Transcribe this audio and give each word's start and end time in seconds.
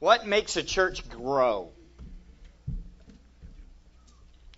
What 0.00 0.26
makes 0.26 0.56
a 0.56 0.62
church 0.62 1.08
grow? 1.08 1.70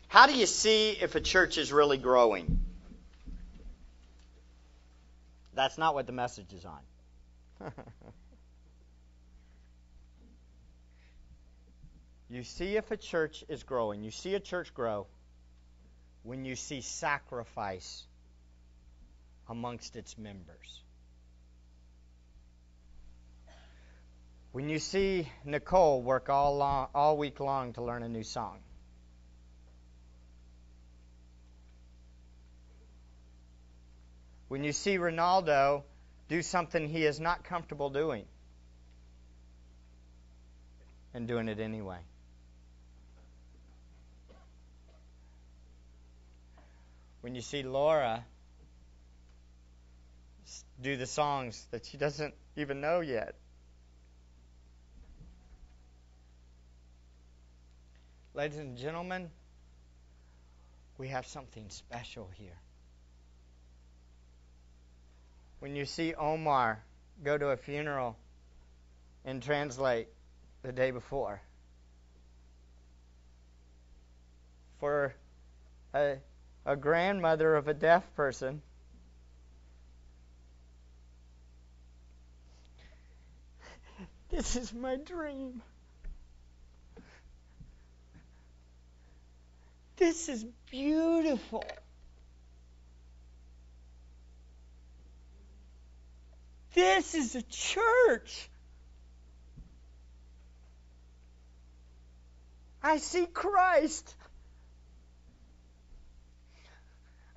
How 0.07 0.27
do 0.27 0.35
you 0.35 0.47
see 0.47 0.91
if 0.91 1.17
a 1.17 1.21
church 1.21 1.59
is 1.59 1.73
really 1.73 1.99
growing? 1.99 2.65
That's 5.55 5.77
not 5.79 5.95
what 5.95 6.07
the 6.07 6.13
message 6.13 6.53
is 6.53 6.65
on. 6.65 6.79
you 12.31 12.45
see 12.45 12.77
if 12.77 12.91
a 12.93 12.97
church 12.97 13.45
is 13.49 13.65
growing. 13.65 14.05
You 14.05 14.13
see 14.13 14.35
a 14.35 14.41
church 14.41 14.73
grow 14.73 15.09
when 16.23 16.45
you 16.45 16.55
see 16.55 16.83
sacrifice 16.83 18.05
amongst 19.49 19.97
its 19.97 20.17
members. 20.17 20.82
When 24.53 24.69
you 24.69 24.79
see 24.79 25.27
Nicole 25.47 26.03
work 26.03 26.29
all, 26.29 26.59
long, 26.59 26.89
all 26.95 27.17
week 27.17 27.41
long 27.41 27.73
to 27.73 27.83
learn 27.83 28.03
a 28.03 28.09
new 28.09 28.23
song. 28.23 28.59
When 34.49 34.63
you 34.63 34.73
see 34.73 34.99
Ronaldo 34.99 35.85
do 36.29 36.43
something 36.43 36.87
he 36.87 37.07
is 37.07 37.19
not 37.19 37.45
comfortable 37.45 37.89
doing 37.89 38.27
and 41.15 41.27
doing 41.27 41.49
it 41.49 41.59
anyway. 41.59 42.01
When 47.23 47.35
you 47.35 47.41
see 47.41 47.63
Laura 47.63 48.27
do 50.83 50.99
the 50.99 51.07
songs 51.07 51.67
that 51.71 51.87
she 51.87 51.97
doesn't 51.97 52.35
even 52.57 52.83
know 52.83 53.01
yet. 53.01 53.35
Ladies 58.35 58.57
and 58.57 58.79
gentlemen, 58.79 59.31
we 60.97 61.09
have 61.09 61.27
something 61.27 61.69
special 61.69 62.31
here. 62.39 62.57
When 65.59 65.77
you 65.77 65.85
see 65.85 66.15
Omar 66.15 66.83
go 67.23 67.37
to 67.37 67.49
a 67.49 67.59
funeral 67.59 68.17
and 69.27 69.43
translate 69.43 70.09
the 70.63 70.73
day 70.73 70.93
before, 70.93 71.43
for 74.81 75.15
a, 75.93 76.17
a 76.65 76.75
grandmother 76.75 77.55
of 77.55 77.69
a 77.69 77.75
deaf 77.75 78.03
person, 78.17 78.63
this 84.31 84.57
is 84.57 84.73
my 84.73 84.97
dream. 84.97 85.61
This 89.97 90.29
is 90.29 90.45
beautiful. 90.71 91.65
This 96.75 97.15
is 97.15 97.35
a 97.35 97.43
church. 97.43 98.49
I 102.83 102.97
see 102.97 103.27
Christ. 103.27 104.15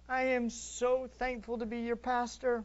I 0.09 0.23
am 0.23 0.49
so 0.49 1.07
thankful 1.17 1.59
to 1.59 1.65
be 1.65 1.79
your 1.79 1.95
pastor. 1.95 2.63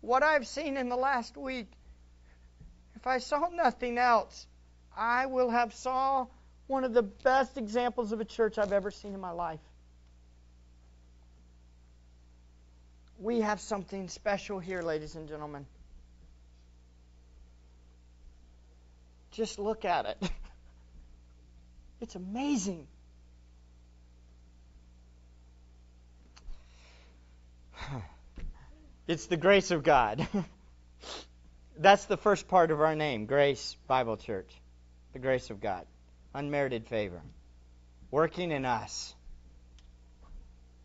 What 0.00 0.22
I've 0.22 0.46
seen 0.46 0.76
in 0.76 0.88
the 0.88 0.96
last 0.96 1.36
week, 1.36 1.70
if 2.94 3.06
I 3.06 3.18
saw 3.18 3.48
nothing 3.52 3.98
else, 3.98 4.47
I 4.98 5.26
will 5.26 5.48
have 5.48 5.72
saw 5.74 6.26
one 6.66 6.82
of 6.82 6.92
the 6.92 7.02
best 7.02 7.56
examples 7.56 8.10
of 8.10 8.20
a 8.20 8.24
church 8.24 8.58
I've 8.58 8.72
ever 8.72 8.90
seen 8.90 9.14
in 9.14 9.20
my 9.20 9.30
life. 9.30 9.60
We 13.20 13.40
have 13.40 13.60
something 13.60 14.08
special 14.08 14.58
here, 14.58 14.82
ladies 14.82 15.14
and 15.14 15.28
gentlemen. 15.28 15.66
Just 19.30 19.58
look 19.58 19.84
at 19.84 20.06
it. 20.06 20.18
It's 22.00 22.14
amazing. 22.14 22.86
It's 29.08 29.26
the 29.26 29.36
grace 29.36 29.72
of 29.72 29.82
God. 29.82 30.28
That's 31.76 32.04
the 32.04 32.16
first 32.16 32.46
part 32.46 32.70
of 32.70 32.80
our 32.80 32.94
name, 32.94 33.26
Grace 33.26 33.76
Bible 33.88 34.16
Church 34.16 34.48
the 35.12 35.18
grace 35.18 35.50
of 35.50 35.60
God, 35.60 35.86
unmerited 36.34 36.86
favor, 36.86 37.20
working 38.10 38.50
in 38.50 38.64
us. 38.64 39.14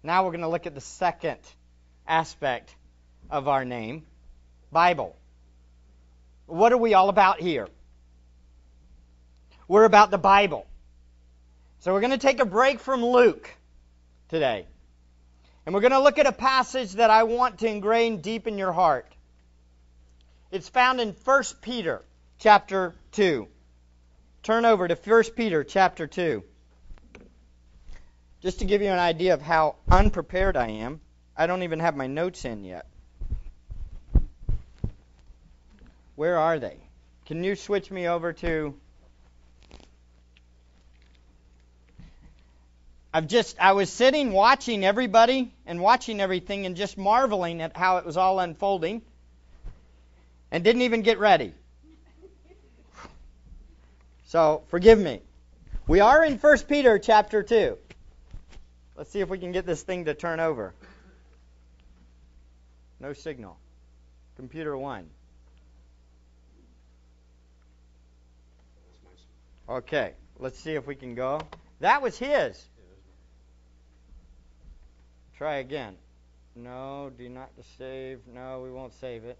Now 0.01 0.23
we're 0.23 0.31
going 0.31 0.41
to 0.41 0.49
look 0.49 0.67
at 0.67 0.75
the 0.75 0.81
second 0.81 1.39
aspect 2.07 2.75
of 3.29 3.47
our 3.47 3.65
name 3.65 4.05
Bible. 4.71 5.15
What 6.45 6.73
are 6.73 6.77
we 6.77 6.93
all 6.93 7.09
about 7.09 7.39
here? 7.39 7.67
We're 9.67 9.85
about 9.85 10.11
the 10.11 10.17
Bible. 10.17 10.67
So 11.79 11.93
we're 11.93 12.01
going 12.01 12.11
to 12.11 12.17
take 12.17 12.39
a 12.39 12.45
break 12.45 12.79
from 12.79 13.03
Luke 13.03 13.49
today. 14.29 14.65
And 15.65 15.73
we're 15.73 15.81
going 15.81 15.91
to 15.91 16.01
look 16.01 16.19
at 16.19 16.27
a 16.27 16.33
passage 16.33 16.93
that 16.93 17.09
I 17.09 17.23
want 17.23 17.59
to 17.59 17.67
ingrain 17.67 18.21
deep 18.21 18.47
in 18.47 18.57
your 18.57 18.73
heart. 18.73 19.07
It's 20.51 20.67
found 20.67 20.99
in 20.99 21.15
1 21.23 21.43
Peter 21.61 22.01
chapter 22.39 22.93
2. 23.13 23.47
Turn 24.43 24.65
over 24.65 24.89
to 24.89 24.95
1 24.95 25.23
Peter 25.37 25.63
chapter 25.63 26.05
2. 26.05 26.43
Just 28.41 28.59
to 28.59 28.65
give 28.65 28.81
you 28.81 28.89
an 28.89 28.99
idea 28.99 29.33
of 29.33 29.41
how 29.41 29.77
unprepared 29.89 30.57
I 30.57 30.67
am, 30.67 30.99
I 31.37 31.47
don't 31.47 31.63
even 31.63 31.79
have 31.79 31.95
my 31.95 32.07
notes 32.07 32.43
in 32.43 32.65
yet. 32.65 32.85
Where 36.15 36.37
are 36.37 36.59
they? 36.59 36.77
Can 37.25 37.41
you 37.45 37.55
switch 37.55 37.89
me 37.89 38.07
over 38.07 38.33
to 38.33 38.75
I've 43.13 43.27
just 43.27 43.57
I 43.61 43.73
was 43.73 43.89
sitting 43.89 44.33
watching 44.33 44.83
everybody 44.83 45.53
and 45.65 45.79
watching 45.79 46.19
everything 46.19 46.65
and 46.65 46.75
just 46.75 46.97
marveling 46.97 47.61
at 47.61 47.77
how 47.77 47.97
it 47.97 48.05
was 48.05 48.17
all 48.17 48.39
unfolding 48.39 49.03
and 50.51 50.63
didn't 50.63 50.81
even 50.81 51.01
get 51.01 51.17
ready. 51.17 51.53
So 54.33 54.63
forgive 54.69 54.97
me. 54.97 55.21
We 55.85 55.99
are 55.99 56.25
in 56.25 56.39
1 56.39 56.57
Peter 56.67 56.97
chapter 56.97 57.43
2. 57.43 57.77
Let's 58.95 59.11
see 59.11 59.19
if 59.19 59.29
we 59.29 59.37
can 59.37 59.51
get 59.51 59.67
this 59.67 59.83
thing 59.83 60.05
to 60.05 60.15
turn 60.15 60.39
over. 60.39 60.73
No 62.99 63.13
signal. 63.13 63.59
Computer 64.35 64.75
1. 64.75 65.07
Okay, 69.69 70.13
let's 70.39 70.57
see 70.57 70.73
if 70.73 70.87
we 70.87 70.95
can 70.95 71.13
go. 71.13 71.39
That 71.81 72.01
was 72.01 72.17
his. 72.17 72.59
Try 75.37 75.57
again. 75.57 75.95
No, 76.55 77.11
do 77.15 77.29
not 77.29 77.51
save. 77.77 78.21
No, 78.33 78.61
we 78.63 78.71
won't 78.71 78.95
save 78.95 79.25
it. 79.25 79.37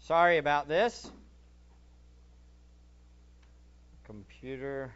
Sorry 0.00 0.36
about 0.36 0.68
this 0.68 1.10
computer. 4.06 4.92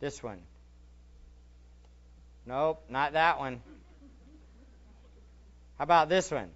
This 0.00 0.22
one. 0.22 0.38
Nope, 2.46 2.84
not 2.88 3.14
that 3.14 3.38
one. 3.38 3.60
How 5.78 5.84
about 5.84 6.08
this 6.08 6.30
one? 6.30 6.50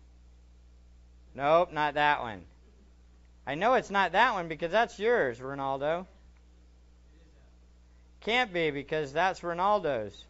Nope, 1.35 1.73
not 1.73 1.95
that 1.95 2.21
one. 2.21 2.43
I 3.47 3.55
know 3.55 3.75
it's 3.75 3.91
not 3.91 4.13
that 4.13 4.35
one 4.35 4.49
because 4.49 4.71
that's 4.71 4.99
yours, 4.99 5.39
Ronaldo. 5.39 6.07
Can't 8.21 8.53
be 8.53 8.71
because 8.71 9.13
that's 9.13 9.41
Ronaldo's. 9.41 10.25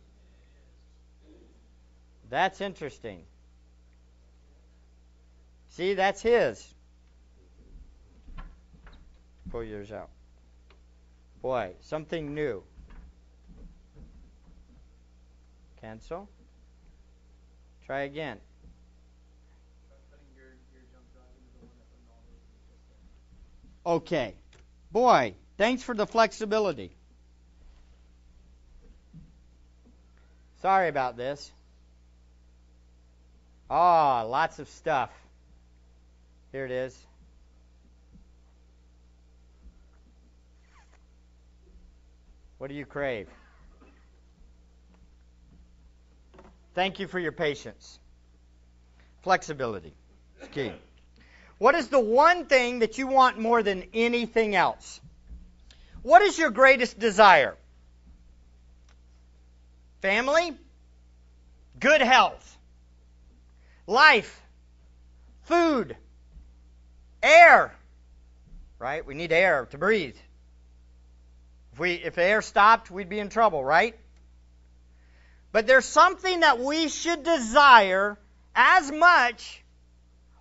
That's 2.30 2.60
interesting. 2.60 3.22
See, 5.70 5.94
that's 5.94 6.22
his. 6.22 6.74
Pull 9.50 9.64
yours 9.64 9.90
out. 9.90 10.10
Boy, 11.42 11.72
something 11.80 12.34
new. 12.34 12.62
Cancel. 15.80 16.28
Try 17.86 18.02
again. 18.02 18.38
Okay. 23.86 24.34
Boy, 24.92 25.34
thanks 25.56 25.82
for 25.82 25.94
the 25.94 26.06
flexibility. 26.06 26.94
Sorry 30.60 30.88
about 30.88 31.16
this. 31.16 31.50
Ah, 33.70 34.22
oh, 34.22 34.28
lots 34.28 34.58
of 34.58 34.68
stuff. 34.68 35.10
Here 36.52 36.66
it 36.66 36.72
is. 36.72 37.06
What 42.60 42.68
do 42.68 42.74
you 42.76 42.84
crave? 42.84 43.26
Thank 46.74 46.98
you 46.98 47.06
for 47.06 47.18
your 47.18 47.32
patience. 47.32 47.98
Flexibility 49.22 49.94
is 50.42 50.48
key. 50.48 50.72
What 51.56 51.74
is 51.74 51.88
the 51.88 51.98
one 51.98 52.44
thing 52.44 52.80
that 52.80 52.98
you 52.98 53.06
want 53.06 53.38
more 53.38 53.62
than 53.62 53.84
anything 53.94 54.54
else? 54.54 55.00
What 56.02 56.20
is 56.20 56.38
your 56.38 56.50
greatest 56.50 56.98
desire? 56.98 57.56
Family? 60.02 60.52
Good 61.78 62.02
health? 62.02 62.58
Life? 63.86 64.38
Food? 65.44 65.96
Air? 67.22 67.74
Right? 68.78 69.06
We 69.06 69.14
need 69.14 69.32
air 69.32 69.64
to 69.70 69.78
breathe. 69.78 70.16
If 71.80 71.82
we 71.82 71.92
if 71.94 72.14
the 72.14 72.22
air 72.22 72.42
stopped, 72.42 72.90
we'd 72.90 73.08
be 73.08 73.18
in 73.18 73.30
trouble, 73.30 73.64
right? 73.64 73.98
But 75.50 75.66
there's 75.66 75.86
something 75.86 76.40
that 76.40 76.60
we 76.60 76.90
should 76.90 77.22
desire 77.22 78.18
as 78.54 78.92
much 78.92 79.64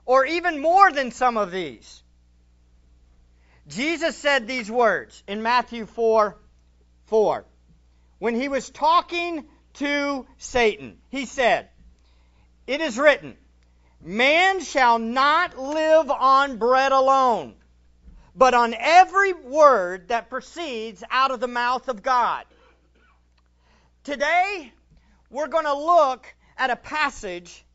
or 0.06 0.26
even 0.26 0.62
more 0.62 0.92
than 0.92 1.12
some 1.12 1.38
of 1.38 1.50
these. 1.50 2.04
Jesus 3.70 4.18
said 4.18 4.48
these 4.48 4.70
words 4.70 5.24
in 5.30 5.42
Matthew 5.42 5.86
4 5.86 6.38
4. 7.06 7.46
When 8.18 8.36
he 8.36 8.50
was 8.50 8.70
talking 8.70 9.46
to 9.76 10.28
Satan, 10.40 10.98
he 11.08 11.26
said, 11.26 11.70
It 12.68 12.82
is 12.82 13.00
written, 13.00 13.38
Man 14.02 14.60
shall 14.60 15.00
not 15.00 15.58
live 15.58 16.12
on 16.12 16.58
bread 16.58 16.92
alone, 16.92 17.56
but 18.40 18.54
on 18.54 18.74
every 18.74 19.34
word 19.34 20.08
that 20.08 20.30
proceeds 20.30 21.04
out 21.12 21.32
of 21.32 21.42
the 21.42 21.48
mouth 21.48 21.90
of 21.90 22.02
God. 22.02 22.46
Today, 24.06 24.72
we're 25.30 25.50
going 25.50 25.66
to 25.66 25.74
look 25.74 26.26
at 26.58 26.70
a 26.70 26.78
passage 26.78 27.66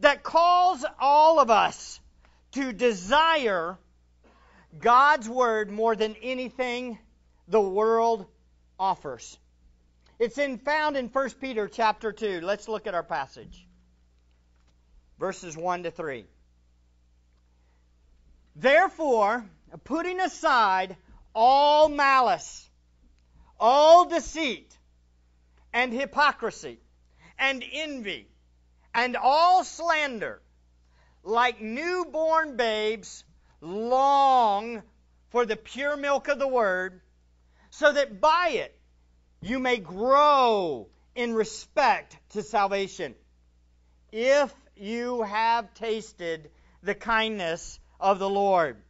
that 0.00 0.24
calls 0.24 0.84
all 0.98 1.38
of 1.38 1.48
us 1.50 2.00
to 2.52 2.72
desire 2.72 3.78
God's 4.76 5.28
Word 5.28 5.70
more 5.70 5.94
than 5.94 6.16
anything 6.22 6.98
the 7.46 7.60
world 7.60 8.26
offers. 8.80 9.38
It's 10.18 10.38
in, 10.38 10.58
found 10.58 10.96
in 10.96 11.06
1 11.06 11.30
Peter 11.40 11.68
chapter 11.68 12.10
2. 12.10 12.40
Let's 12.42 12.66
look 12.66 12.88
at 12.88 12.94
our 12.94 13.04
passage. 13.04 13.64
Verses 15.20 15.56
1 15.56 15.84
to 15.84 15.92
3. 15.92 16.26
Therefore, 18.56 19.48
putting 19.84 20.20
aside 20.20 20.96
all 21.34 21.88
malice, 21.88 22.68
all 23.58 24.08
deceit, 24.08 24.76
and 25.72 25.92
hypocrisy, 25.92 26.78
and 27.38 27.64
envy, 27.72 28.28
and 28.94 29.16
all 29.16 29.64
slander, 29.64 30.40
like 31.22 31.60
newborn 31.60 32.56
babes, 32.56 33.24
long 33.60 34.82
for 35.30 35.44
the 35.44 35.56
pure 35.56 35.96
milk 35.96 36.28
of 36.28 36.38
the 36.38 36.48
word, 36.48 37.00
so 37.70 37.92
that 37.92 38.20
by 38.20 38.48
it 38.50 38.78
you 39.40 39.58
may 39.58 39.76
grow 39.76 40.88
in 41.14 41.34
respect 41.34 42.16
to 42.30 42.42
salvation, 42.42 43.14
if 44.10 44.52
you 44.76 45.22
have 45.22 45.74
tasted 45.74 46.50
the 46.82 46.94
kindness 46.94 47.78
of 48.00 48.18
the 48.18 48.28
Lord. 48.28 48.82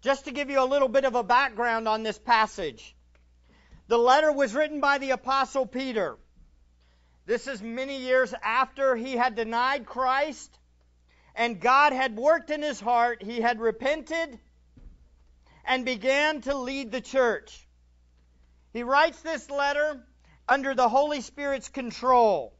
Just 0.00 0.26
to 0.26 0.30
give 0.30 0.50
you 0.50 0.62
a 0.62 0.64
little 0.64 0.88
bit 0.88 1.04
of 1.04 1.14
a 1.14 1.24
background 1.24 1.88
on 1.88 2.02
this 2.02 2.18
passage, 2.18 2.94
the 3.88 3.98
letter 3.98 4.30
was 4.30 4.54
written 4.54 4.80
by 4.80 4.98
the 4.98 5.10
Apostle 5.10 5.66
Peter. 5.66 6.16
This 7.26 7.46
is 7.46 7.60
many 7.60 7.98
years 7.98 8.32
after 8.42 8.94
he 8.94 9.16
had 9.16 9.34
denied 9.34 9.86
Christ 9.86 10.58
and 11.34 11.60
God 11.60 11.92
had 11.92 12.16
worked 12.16 12.50
in 12.50 12.62
his 12.62 12.80
heart. 12.80 13.22
He 13.22 13.40
had 13.40 13.60
repented 13.60 14.38
and 15.64 15.84
began 15.84 16.40
to 16.42 16.56
lead 16.56 16.90
the 16.90 17.00
church. 17.00 17.66
He 18.72 18.82
writes 18.82 19.20
this 19.22 19.48
letter 19.48 20.04
under 20.48 20.74
the 20.74 20.88
Holy 20.88 21.20
Spirit's 21.20 21.68
control. 21.68 22.54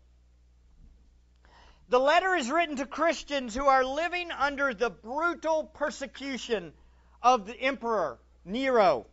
The 1.89 1.99
letter 1.99 2.35
is 2.35 2.51
written 2.51 2.77
to 2.77 2.87
Christians 2.87 3.55
who 3.55 3.67
are 3.67 3.85
living 3.85 4.31
under 4.31 4.75
the 4.75 4.91
brutal 4.91 5.65
persecution 5.65 6.73
of 7.23 7.47
the 7.47 7.59
emperor, 7.61 8.19
Nero. 8.45 9.07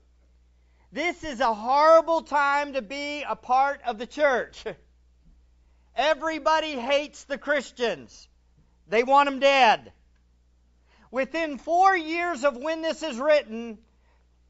This 0.91 1.23
is 1.23 1.39
a 1.39 1.53
horrible 1.53 2.21
time 2.21 2.73
to 2.73 2.81
be 2.81 3.23
a 3.23 3.35
part 3.35 3.81
of 3.85 3.97
the 3.97 4.07
church. 4.07 4.63
Everybody 5.95 6.71
hates 6.71 7.23
the 7.23 7.37
Christians. 7.37 8.27
They 8.87 9.03
want 9.03 9.29
them 9.29 9.39
dead. 9.39 9.91
Within 11.11 11.57
four 11.57 11.95
years 11.95 12.43
of 12.43 12.57
when 12.57 12.81
this 12.81 13.01
is 13.03 13.17
written, 13.17 13.77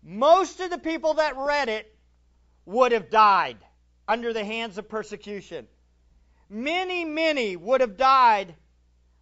most 0.03 0.59
of 0.59 0.69
the 0.69 0.77
people 0.77 1.15
that 1.15 1.37
read 1.37 1.69
it 1.69 1.95
would 2.65 2.91
have 2.91 3.09
died 3.09 3.57
under 4.07 4.33
the 4.33 4.43
hands 4.43 4.77
of 4.77 4.89
persecution. 4.89 5.67
Many, 6.49 7.05
many 7.05 7.55
would 7.55 7.81
have 7.81 7.97
died 7.97 8.55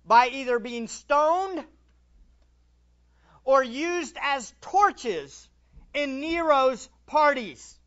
by 0.05 0.27
either 0.27 0.59
being 0.59 0.87
stoned 0.87 1.63
or 3.45 3.63
used 3.63 4.17
as 4.21 4.53
torches 4.61 5.47
in 5.93 6.19
Nero's 6.21 6.89
parties. 7.05 7.77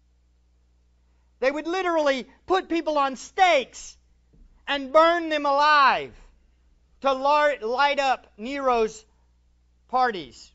They 1.40 1.50
would 1.50 1.66
literally 1.66 2.28
put 2.46 2.68
people 2.68 2.98
on 2.98 3.16
stakes 3.16 3.96
and 4.66 4.92
burn 4.92 5.28
them 5.28 5.46
alive 5.46 6.14
to 7.02 7.12
light 7.12 8.00
up 8.00 8.26
Nero's 8.38 9.04
parties. 9.88 10.52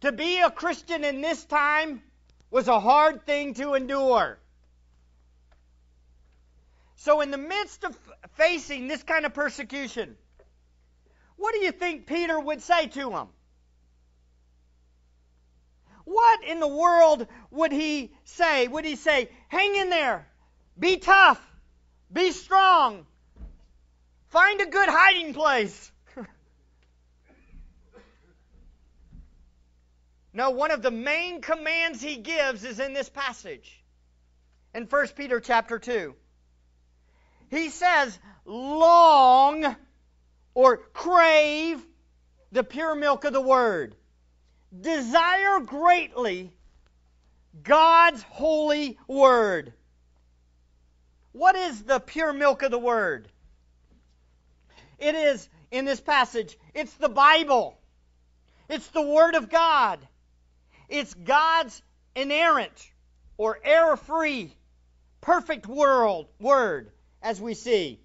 To 0.00 0.12
be 0.12 0.40
a 0.40 0.50
Christian 0.50 1.04
in 1.04 1.20
this 1.20 1.44
time 1.44 2.02
was 2.50 2.68
a 2.68 2.78
hard 2.78 3.26
thing 3.26 3.54
to 3.54 3.74
endure. 3.74 4.38
So, 6.96 7.20
in 7.20 7.30
the 7.30 7.38
midst 7.38 7.84
of 7.84 7.98
facing 8.36 8.86
this 8.88 9.02
kind 9.02 9.26
of 9.26 9.34
persecution, 9.34 10.16
what 11.36 11.52
do 11.52 11.60
you 11.60 11.72
think 11.72 12.06
Peter 12.06 12.38
would 12.38 12.62
say 12.62 12.86
to 12.86 13.10
him? 13.10 13.28
What 16.04 16.44
in 16.44 16.60
the 16.60 16.68
world 16.68 17.26
would 17.50 17.72
he 17.72 18.12
say? 18.24 18.68
Would 18.68 18.84
he 18.84 18.96
say, 18.96 19.30
hang 19.48 19.74
in 19.76 19.88
there, 19.90 20.28
be 20.78 20.98
tough, 20.98 21.40
be 22.12 22.30
strong, 22.30 23.06
find 24.28 24.60
a 24.60 24.66
good 24.66 24.88
hiding 24.88 25.32
place? 25.32 25.90
no, 30.32 30.50
one 30.50 30.70
of 30.70 30.82
the 30.82 30.90
main 30.90 31.40
commands 31.40 32.02
he 32.02 32.16
gives 32.18 32.64
is 32.64 32.80
in 32.80 32.92
this 32.92 33.08
passage 33.08 33.82
in 34.74 34.84
1 34.84 35.08
Peter 35.16 35.40
chapter 35.40 35.78
2. 35.78 36.14
He 37.48 37.70
says, 37.70 38.18
long 38.44 39.76
or 40.52 40.76
crave 40.76 41.84
the 42.52 42.62
pure 42.62 42.94
milk 42.94 43.24
of 43.24 43.32
the 43.32 43.40
word 43.40 43.96
desire 44.80 45.60
greatly 45.60 46.52
God's 47.62 48.22
holy 48.22 48.98
word. 49.06 49.72
What 51.32 51.56
is 51.56 51.82
the 51.82 52.00
pure 52.00 52.32
milk 52.32 52.62
of 52.62 52.70
the 52.70 52.78
word? 52.78 53.28
It 54.98 55.14
is, 55.14 55.48
in 55.70 55.84
this 55.84 56.00
passage, 56.00 56.56
it's 56.72 56.94
the 56.94 57.08
Bible. 57.08 57.78
It's 58.68 58.86
the 58.88 59.02
Word 59.02 59.34
of 59.34 59.50
God. 59.50 59.98
It's 60.88 61.12
God's 61.14 61.82
inerrant 62.14 62.90
or 63.36 63.58
error 63.62 63.96
free, 63.96 64.56
perfect 65.20 65.66
world, 65.66 66.28
word, 66.40 66.90
as 67.20 67.40
we 67.40 67.54
see. 67.54 68.00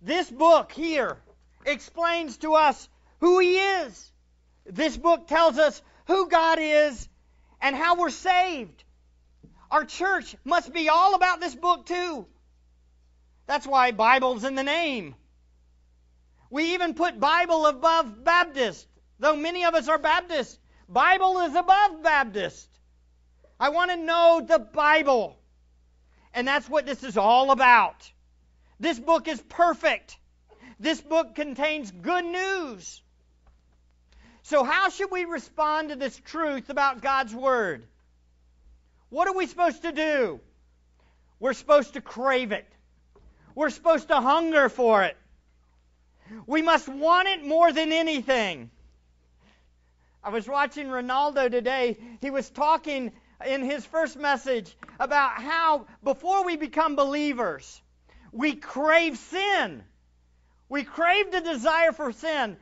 This 0.00 0.30
book 0.30 0.72
here 0.72 1.18
explains 1.66 2.38
to 2.38 2.54
us 2.54 2.88
who 3.20 3.38
He 3.40 3.58
is 3.58 4.12
this 4.66 4.96
book 4.96 5.26
tells 5.26 5.58
us 5.58 5.82
who 6.06 6.28
God 6.28 6.58
is 6.60 7.08
and 7.60 7.74
how 7.76 7.96
we're 7.96 8.10
saved. 8.10 8.84
Our 9.70 9.84
church 9.84 10.36
must 10.44 10.72
be 10.72 10.88
all 10.88 11.14
about 11.14 11.40
this 11.40 11.54
book 11.54 11.86
too. 11.86 12.26
That's 13.46 13.66
why 13.66 13.92
Bible's 13.92 14.44
in 14.44 14.54
the 14.54 14.62
name. 14.62 15.14
We 16.50 16.74
even 16.74 16.94
put 16.94 17.18
Bible 17.18 17.66
above 17.66 18.24
Baptist, 18.24 18.86
though 19.18 19.36
many 19.36 19.64
of 19.64 19.74
us 19.74 19.88
are 19.88 19.98
Baptists. 19.98 20.58
Bible 20.88 21.40
is 21.40 21.54
above 21.54 22.02
Baptist. 22.02 22.68
I 23.58 23.70
want 23.70 23.90
to 23.90 23.96
know 23.96 24.44
the 24.46 24.58
Bible. 24.58 25.38
And 26.34 26.46
that's 26.46 26.68
what 26.68 26.86
this 26.86 27.02
is 27.04 27.16
all 27.16 27.50
about. 27.50 28.10
This 28.80 28.98
book 28.98 29.28
is 29.28 29.40
perfect. 29.48 30.16
This 30.80 31.00
book 31.00 31.34
contains 31.34 31.90
good 31.90 32.24
news. 32.24 33.01
So, 34.42 34.64
how 34.64 34.88
should 34.88 35.10
we 35.10 35.24
respond 35.24 35.90
to 35.90 35.96
this 35.96 36.20
truth 36.24 36.68
about 36.68 37.00
God's 37.00 37.34
Word? 37.34 37.84
What 39.08 39.28
are 39.28 39.34
we 39.34 39.46
supposed 39.46 39.82
to 39.82 39.92
do? 39.92 40.40
We're 41.38 41.52
supposed 41.52 41.94
to 41.94 42.00
crave 42.00 42.52
it. 42.52 42.66
We're 43.54 43.70
supposed 43.70 44.08
to 44.08 44.20
hunger 44.20 44.68
for 44.68 45.04
it. 45.04 45.16
We 46.46 46.62
must 46.62 46.88
want 46.88 47.28
it 47.28 47.44
more 47.44 47.72
than 47.72 47.92
anything. 47.92 48.70
I 50.24 50.30
was 50.30 50.48
watching 50.48 50.86
Ronaldo 50.86 51.50
today. 51.50 51.98
He 52.20 52.30
was 52.30 52.48
talking 52.48 53.12
in 53.44 53.62
his 53.62 53.84
first 53.84 54.16
message 54.16 54.76
about 54.98 55.42
how 55.42 55.86
before 56.02 56.44
we 56.44 56.56
become 56.56 56.96
believers, 56.96 57.82
we 58.30 58.54
crave 58.54 59.18
sin. 59.18 59.82
We 60.68 60.84
crave 60.84 61.32
the 61.32 61.40
desire 61.40 61.92
for 61.92 62.12
sin. 62.12 62.56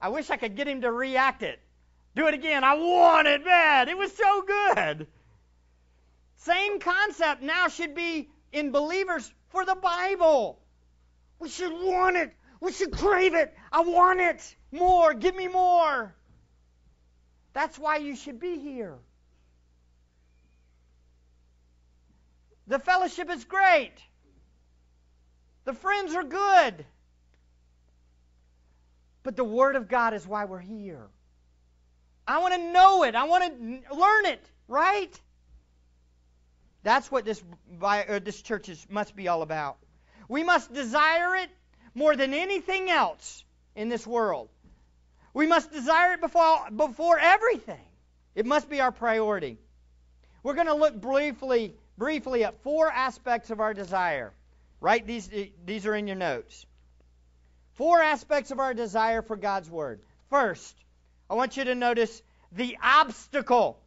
I 0.00 0.08
wish 0.08 0.30
I 0.30 0.36
could 0.36 0.56
get 0.56 0.68
him 0.68 0.80
to 0.82 0.90
react 0.90 1.42
it. 1.42 1.60
Do 2.16 2.26
it 2.26 2.34
again. 2.34 2.64
I 2.64 2.74
want 2.74 3.28
it 3.28 3.44
bad. 3.44 3.88
It 3.88 3.96
was 3.96 4.12
so 4.12 4.42
good. 4.42 5.06
Same 6.36 6.80
concept 6.80 7.42
now 7.42 7.68
should 7.68 7.94
be 7.94 8.30
in 8.52 8.72
believers 8.72 9.32
for 9.50 9.64
the 9.64 9.74
Bible. 9.74 10.58
We 11.38 11.48
should 11.48 11.72
want 11.72 12.16
it. 12.16 12.32
We 12.60 12.72
should 12.72 12.92
crave 12.92 13.34
it. 13.34 13.54
I 13.70 13.82
want 13.82 14.20
it. 14.20 14.56
More. 14.72 15.14
Give 15.14 15.34
me 15.36 15.48
more. 15.48 16.14
That's 17.52 17.78
why 17.78 17.96
you 17.96 18.16
should 18.16 18.40
be 18.40 18.58
here. 18.58 18.96
The 22.66 22.78
fellowship 22.78 23.30
is 23.30 23.44
great. 23.44 23.94
The 25.64 25.74
friends 25.74 26.14
are 26.14 26.22
good. 26.22 26.86
But 29.30 29.36
the 29.36 29.44
Word 29.44 29.76
of 29.76 29.86
God 29.86 30.12
is 30.12 30.26
why 30.26 30.46
we're 30.46 30.58
here. 30.58 31.06
I 32.26 32.40
want 32.40 32.52
to 32.54 32.72
know 32.72 33.04
it. 33.04 33.14
I 33.14 33.28
want 33.28 33.44
to 33.44 33.94
learn 33.94 34.26
it, 34.26 34.44
right? 34.66 35.20
That's 36.82 37.12
what 37.12 37.24
this, 37.24 37.40
uh, 37.80 38.18
this 38.24 38.42
church 38.42 38.68
is, 38.68 38.84
must 38.90 39.14
be 39.14 39.28
all 39.28 39.42
about. 39.42 39.76
We 40.28 40.42
must 40.42 40.74
desire 40.74 41.36
it 41.36 41.50
more 41.94 42.16
than 42.16 42.34
anything 42.34 42.90
else 42.90 43.44
in 43.76 43.88
this 43.88 44.04
world. 44.04 44.48
We 45.32 45.46
must 45.46 45.70
desire 45.70 46.14
it 46.14 46.20
before, 46.20 46.68
before 46.74 47.20
everything. 47.20 47.86
It 48.34 48.46
must 48.46 48.68
be 48.68 48.80
our 48.80 48.90
priority. 48.90 49.58
We're 50.42 50.54
going 50.54 50.66
to 50.66 50.74
look 50.74 51.00
briefly, 51.00 51.76
briefly 51.96 52.42
at 52.42 52.64
four 52.64 52.90
aspects 52.90 53.50
of 53.50 53.60
our 53.60 53.74
desire. 53.74 54.32
Right? 54.80 55.06
These, 55.06 55.30
these 55.64 55.86
are 55.86 55.94
in 55.94 56.08
your 56.08 56.16
notes. 56.16 56.66
Four 57.80 58.02
aspects 58.02 58.50
of 58.50 58.60
our 58.60 58.74
desire 58.74 59.22
for 59.22 59.36
God's 59.36 59.70
Word. 59.70 60.02
First, 60.28 60.76
I 61.30 61.34
want 61.34 61.56
you 61.56 61.64
to 61.64 61.74
notice 61.74 62.22
the 62.52 62.76
obstacle 62.82 63.80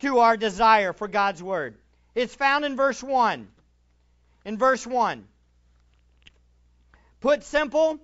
to 0.00 0.18
our 0.18 0.36
desire 0.36 0.92
for 0.92 1.06
God's 1.06 1.40
Word. 1.40 1.76
It's 2.16 2.34
found 2.34 2.64
in 2.64 2.74
verse 2.74 3.00
1. 3.00 3.46
In 4.44 4.58
verse 4.58 4.84
1. 4.84 5.24
Put 7.20 7.44
simple, 7.44 8.00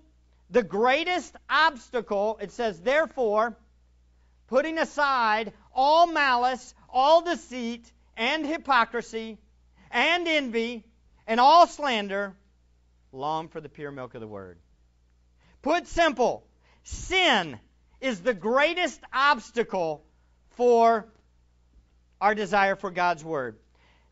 the 0.51 0.63
greatest 0.63 1.35
obstacle, 1.51 2.39
it 2.41 2.53
says, 2.53 2.79
therefore, 2.81 3.57
putting 4.47 4.79
aside 4.79 5.53
all 5.75 6.07
malice, 6.07 6.77
all 6.89 7.23
deceit, 7.23 7.91
and 8.17 8.47
hypocrisy, 8.47 9.39
and 9.91 10.29
envy, 10.29 10.85
and 11.27 11.41
all 11.41 11.67
slander, 11.67 12.37
long 13.11 13.49
for 13.49 13.61
the 13.61 13.69
pure 13.69 13.91
milk 13.91 14.15
of 14.15 14.21
the 14.21 14.29
word. 14.29 14.59
Put 15.65 15.87
simple, 15.87 16.47
sin 16.83 17.59
is 17.99 18.21
the 18.21 18.35
greatest 18.35 19.01
obstacle 19.15 20.05
for 20.51 21.09
our 22.21 22.35
desire 22.35 22.77
for 22.77 22.91
God's 22.91 23.25
word. 23.25 23.57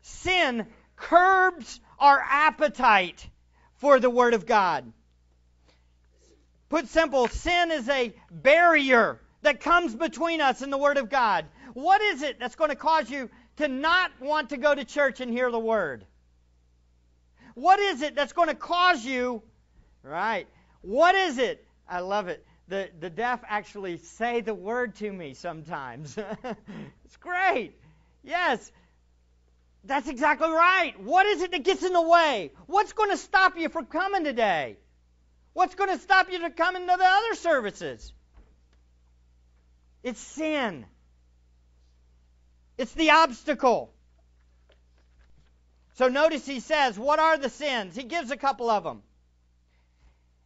Sin 0.01 0.65
curbs 0.95 1.79
our 1.99 2.19
appetite 2.19 3.29
for 3.75 3.99
the 3.99 4.09
word 4.09 4.33
of 4.33 4.47
God. 4.47 4.91
Put 6.69 6.87
simple, 6.87 7.27
sin 7.27 7.69
is 7.69 7.87
a 7.87 8.15
barrier 8.31 9.21
that 9.43 9.59
comes 9.59 9.93
between 9.93 10.41
us 10.41 10.63
and 10.63 10.73
the 10.73 10.77
Word 10.79 10.97
of 10.97 11.07
God. 11.07 11.45
What 11.75 12.01
is 12.01 12.23
it 12.23 12.39
that's 12.39 12.55
going 12.55 12.71
to 12.71 12.75
cause 12.75 13.11
you 13.11 13.29
to 13.57 13.67
not 13.67 14.09
want 14.19 14.49
to 14.49 14.57
go 14.57 14.73
to 14.73 14.83
church 14.83 15.19
and 15.19 15.31
hear 15.31 15.51
the 15.51 15.59
Word? 15.59 16.03
What 17.53 17.79
is 17.79 18.01
it 18.01 18.15
that's 18.15 18.33
going 18.33 18.47
to 18.47 18.55
cause 18.55 19.05
you, 19.05 19.43
right? 20.01 20.47
What 20.83 21.15
is 21.15 21.37
it? 21.37 21.65
I 21.89 22.01
love 22.01 22.27
it. 22.27 22.45
The, 22.67 22.89
the 22.99 23.09
deaf 23.09 23.41
actually 23.47 23.97
say 23.97 24.41
the 24.41 24.53
word 24.53 24.95
to 24.97 25.11
me 25.11 25.33
sometimes. 25.33 26.17
it's 27.05 27.17
great. 27.17 27.73
Yes, 28.23 28.71
that's 29.85 30.07
exactly 30.07 30.49
right. 30.49 30.93
What 31.01 31.25
is 31.25 31.41
it 31.41 31.51
that 31.51 31.63
gets 31.63 31.83
in 31.83 31.93
the 31.93 32.01
way? 32.01 32.51
What's 32.67 32.93
going 32.93 33.09
to 33.09 33.17
stop 33.17 33.57
you 33.57 33.69
from 33.69 33.85
coming 33.85 34.23
today? 34.23 34.77
What's 35.53 35.75
going 35.75 35.89
to 35.89 35.99
stop 35.99 36.31
you 36.31 36.39
from 36.39 36.51
coming 36.51 36.81
to 36.87 36.95
the 36.97 37.05
other 37.05 37.35
services? 37.35 38.11
It's 40.03 40.19
sin. 40.19 40.85
It's 42.77 42.93
the 42.93 43.11
obstacle. 43.11 43.93
So 45.95 46.09
notice 46.09 46.45
he 46.45 46.59
says, 46.59 46.97
What 46.97 47.19
are 47.19 47.37
the 47.37 47.49
sins? 47.49 47.95
He 47.95 48.03
gives 48.03 48.31
a 48.31 48.37
couple 48.37 48.69
of 48.69 48.83
them. 48.83 49.01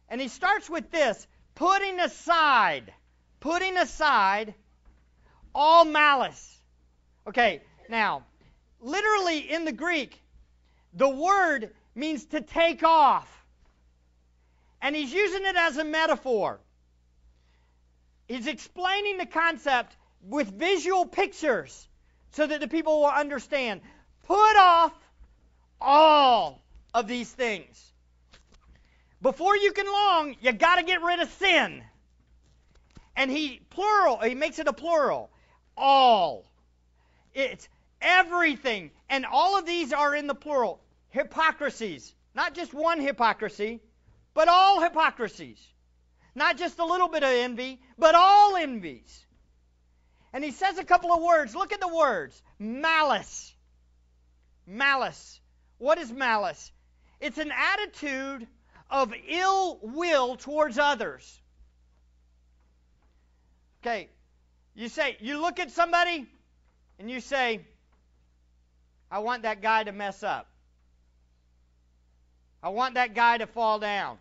And 0.08 0.20
he 0.20 0.28
starts 0.28 0.68
with 0.70 0.90
this 0.90 1.26
putting 1.54 2.00
aside, 2.00 2.92
putting 3.40 3.76
aside 3.76 4.54
all 5.54 5.84
malice. 5.84 6.56
Okay, 7.26 7.62
now, 7.88 8.24
literally 8.80 9.38
in 9.52 9.64
the 9.64 9.72
Greek, 9.72 10.22
the 10.94 11.08
word 11.08 11.70
means 11.94 12.24
to 12.26 12.40
take 12.40 12.82
off. 12.82 13.28
And 14.80 14.94
he's 14.94 15.12
using 15.12 15.44
it 15.44 15.56
as 15.56 15.76
a 15.76 15.84
metaphor. 15.84 16.60
He's 18.28 18.46
explaining 18.46 19.18
the 19.18 19.26
concept 19.26 19.96
with 20.22 20.48
visual 20.48 21.06
pictures 21.06 21.88
so 22.32 22.46
that 22.46 22.60
the 22.60 22.68
people 22.68 23.00
will 23.00 23.06
understand. 23.06 23.80
Put 24.24 24.56
off 24.56 24.92
all 25.80 26.62
of 26.94 27.08
these 27.08 27.30
things. 27.30 27.92
Before 29.20 29.56
you 29.56 29.72
can 29.72 29.86
long, 29.86 30.36
you 30.40 30.52
got 30.52 30.76
to 30.76 30.84
get 30.84 31.02
rid 31.02 31.20
of 31.20 31.28
sin. 31.32 31.82
And 33.16 33.30
he 33.30 33.60
plural, 33.70 34.18
he 34.18 34.34
makes 34.34 34.58
it 34.58 34.68
a 34.68 34.72
plural. 34.72 35.30
All. 35.76 36.50
It's 37.34 37.68
everything. 38.00 38.90
And 39.10 39.26
all 39.26 39.58
of 39.58 39.66
these 39.66 39.92
are 39.92 40.14
in 40.14 40.26
the 40.26 40.34
plural. 40.34 40.80
Hypocrisies. 41.10 42.14
Not 42.34 42.54
just 42.54 42.72
one 42.72 43.00
hypocrisy, 43.00 43.80
but 44.34 44.48
all 44.48 44.80
hypocrisies. 44.80 45.60
Not 46.34 46.56
just 46.56 46.78
a 46.78 46.84
little 46.84 47.08
bit 47.08 47.24
of 47.24 47.30
envy, 47.30 47.80
but 47.98 48.14
all 48.14 48.54
envies. 48.54 49.26
And 50.32 50.44
he 50.44 50.52
says 50.52 50.78
a 50.78 50.84
couple 50.84 51.12
of 51.12 51.20
words. 51.20 51.56
Look 51.56 51.72
at 51.72 51.80
the 51.80 51.88
words 51.88 52.40
malice. 52.58 53.52
Malice. 54.64 55.40
What 55.78 55.98
is 55.98 56.12
malice? 56.12 56.70
It's 57.20 57.38
an 57.38 57.50
attitude 57.50 58.46
of 58.90 59.12
ill 59.28 59.78
will 59.82 60.36
towards 60.36 60.78
others. 60.78 61.40
Okay, 63.82 64.08
you 64.74 64.88
say, 64.88 65.16
you 65.20 65.40
look 65.40 65.60
at 65.60 65.70
somebody 65.70 66.26
and 66.98 67.10
you 67.10 67.20
say, 67.20 67.60
I 69.10 69.20
want 69.20 69.42
that 69.42 69.62
guy 69.62 69.84
to 69.84 69.92
mess 69.92 70.22
up. 70.22 70.48
I 72.62 72.70
want 72.70 72.94
that 72.94 73.14
guy 73.14 73.38
to 73.38 73.46
fall 73.46 73.78
down. 73.78 74.18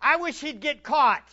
I 0.00 0.16
wish 0.16 0.40
he'd 0.40 0.60
get 0.60 0.82
caught. 0.82 1.24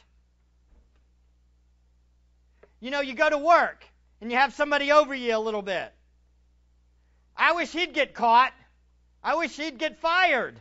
You 2.79 2.91
know, 2.91 3.01
you 3.01 3.13
go 3.13 3.29
to 3.29 3.37
work 3.37 3.85
and 4.19 4.31
you 4.31 4.37
have 4.37 4.53
somebody 4.53 4.91
over 4.91 5.13
you 5.13 5.35
a 5.35 5.39
little 5.39 5.61
bit. 5.61 5.91
I 7.37 7.53
wish 7.53 7.71
he'd 7.71 7.93
get 7.93 8.13
caught. 8.13 8.53
I 9.23 9.35
wish 9.35 9.55
he'd 9.55 9.77
get 9.77 9.99
fired. 9.99 10.59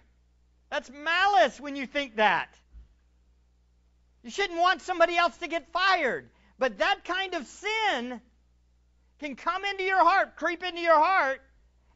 That's 0.74 0.90
malice 0.90 1.60
when 1.60 1.76
you 1.76 1.86
think 1.86 2.16
that. 2.16 2.48
You 4.24 4.30
shouldn't 4.30 4.58
want 4.58 4.82
somebody 4.82 5.16
else 5.16 5.36
to 5.36 5.46
get 5.46 5.70
fired. 5.72 6.28
But 6.58 6.78
that 6.78 7.04
kind 7.04 7.32
of 7.34 7.46
sin 7.46 8.20
can 9.20 9.36
come 9.36 9.64
into 9.64 9.84
your 9.84 10.02
heart, 10.02 10.34
creep 10.34 10.64
into 10.64 10.80
your 10.80 10.98
heart, 10.98 11.40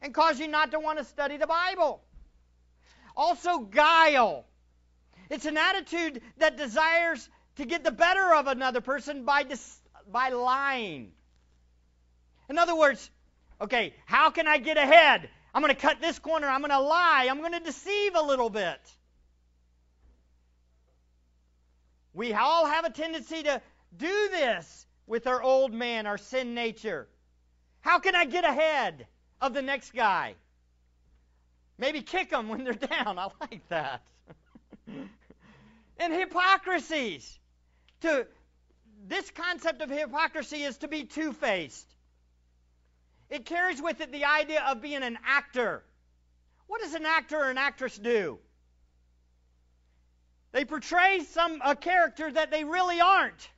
and 0.01 0.13
cause 0.13 0.39
you 0.39 0.47
not 0.47 0.71
to 0.71 0.79
want 0.79 0.97
to 0.97 1.03
study 1.03 1.35
the 1.35 1.45
Bible. 1.45 2.01
Also, 3.17 3.59
guile. 3.59 4.45
It's 5.29 5.45
an 5.45 5.57
attitude 5.57 6.21
that 6.37 6.55
desires 6.55 7.27
to 7.57 7.65
get 7.65 7.83
the 7.83 7.91
better 7.91 8.33
of 8.33 8.47
another 8.47 8.79
person 8.79 9.25
by, 9.25 9.43
dis- 9.43 9.81
by 10.09 10.29
lying. 10.29 11.11
In 12.49 12.57
other 12.57 12.77
words, 12.77 13.11
okay, 13.59 13.93
how 14.05 14.29
can 14.29 14.47
I 14.47 14.57
get 14.57 14.77
ahead? 14.77 15.29
I'm 15.53 15.61
going 15.61 15.73
to 15.73 15.79
cut 15.79 15.99
this 16.01 16.19
corner. 16.19 16.47
I'm 16.47 16.61
going 16.61 16.71
to 16.71 16.79
lie. 16.79 17.27
I'm 17.29 17.39
going 17.39 17.53
to 17.53 17.59
deceive 17.59 18.15
a 18.15 18.21
little 18.21 18.49
bit. 18.49 18.79
We 22.13 22.33
all 22.33 22.65
have 22.65 22.85
a 22.85 22.89
tendency 22.89 23.43
to 23.43 23.61
do 23.95 24.29
this 24.31 24.85
with 25.07 25.25
our 25.27 25.41
old 25.41 25.73
man, 25.73 26.05
our 26.05 26.17
sin 26.17 26.53
nature. 26.53 27.07
How 27.81 27.99
can 27.99 28.15
I 28.15 28.25
get 28.25 28.43
ahead 28.43 29.07
of 29.41 29.53
the 29.53 29.61
next 29.61 29.93
guy? 29.93 30.35
Maybe 31.77 32.01
kick 32.01 32.29
them 32.29 32.49
when 32.49 32.63
they're 32.63 32.73
down. 32.73 33.17
I 33.17 33.29
like 33.39 33.67
that. 33.69 34.01
and 35.97 36.13
hypocrisies. 36.13 37.37
To 38.01 38.27
this 39.07 39.29
concept 39.31 39.81
of 39.81 39.89
hypocrisy 39.89 40.63
is 40.63 40.77
to 40.77 40.87
be 40.87 41.03
two-faced. 41.03 41.87
It 43.29 43.45
carries 43.45 43.81
with 43.81 44.01
it 44.01 44.11
the 44.11 44.25
idea 44.25 44.63
of 44.69 44.81
being 44.81 45.03
an 45.03 45.17
actor. 45.25 45.83
What 46.67 46.81
does 46.81 46.93
an 46.93 47.05
actor 47.05 47.37
or 47.37 47.49
an 47.49 47.57
actress 47.57 47.97
do? 47.97 48.39
They 50.51 50.65
portray 50.65 51.19
some 51.31 51.61
a 51.63 51.75
character 51.75 52.31
that 52.31 52.49
they 52.49 52.63
really 52.63 52.99
aren't. 52.99 53.49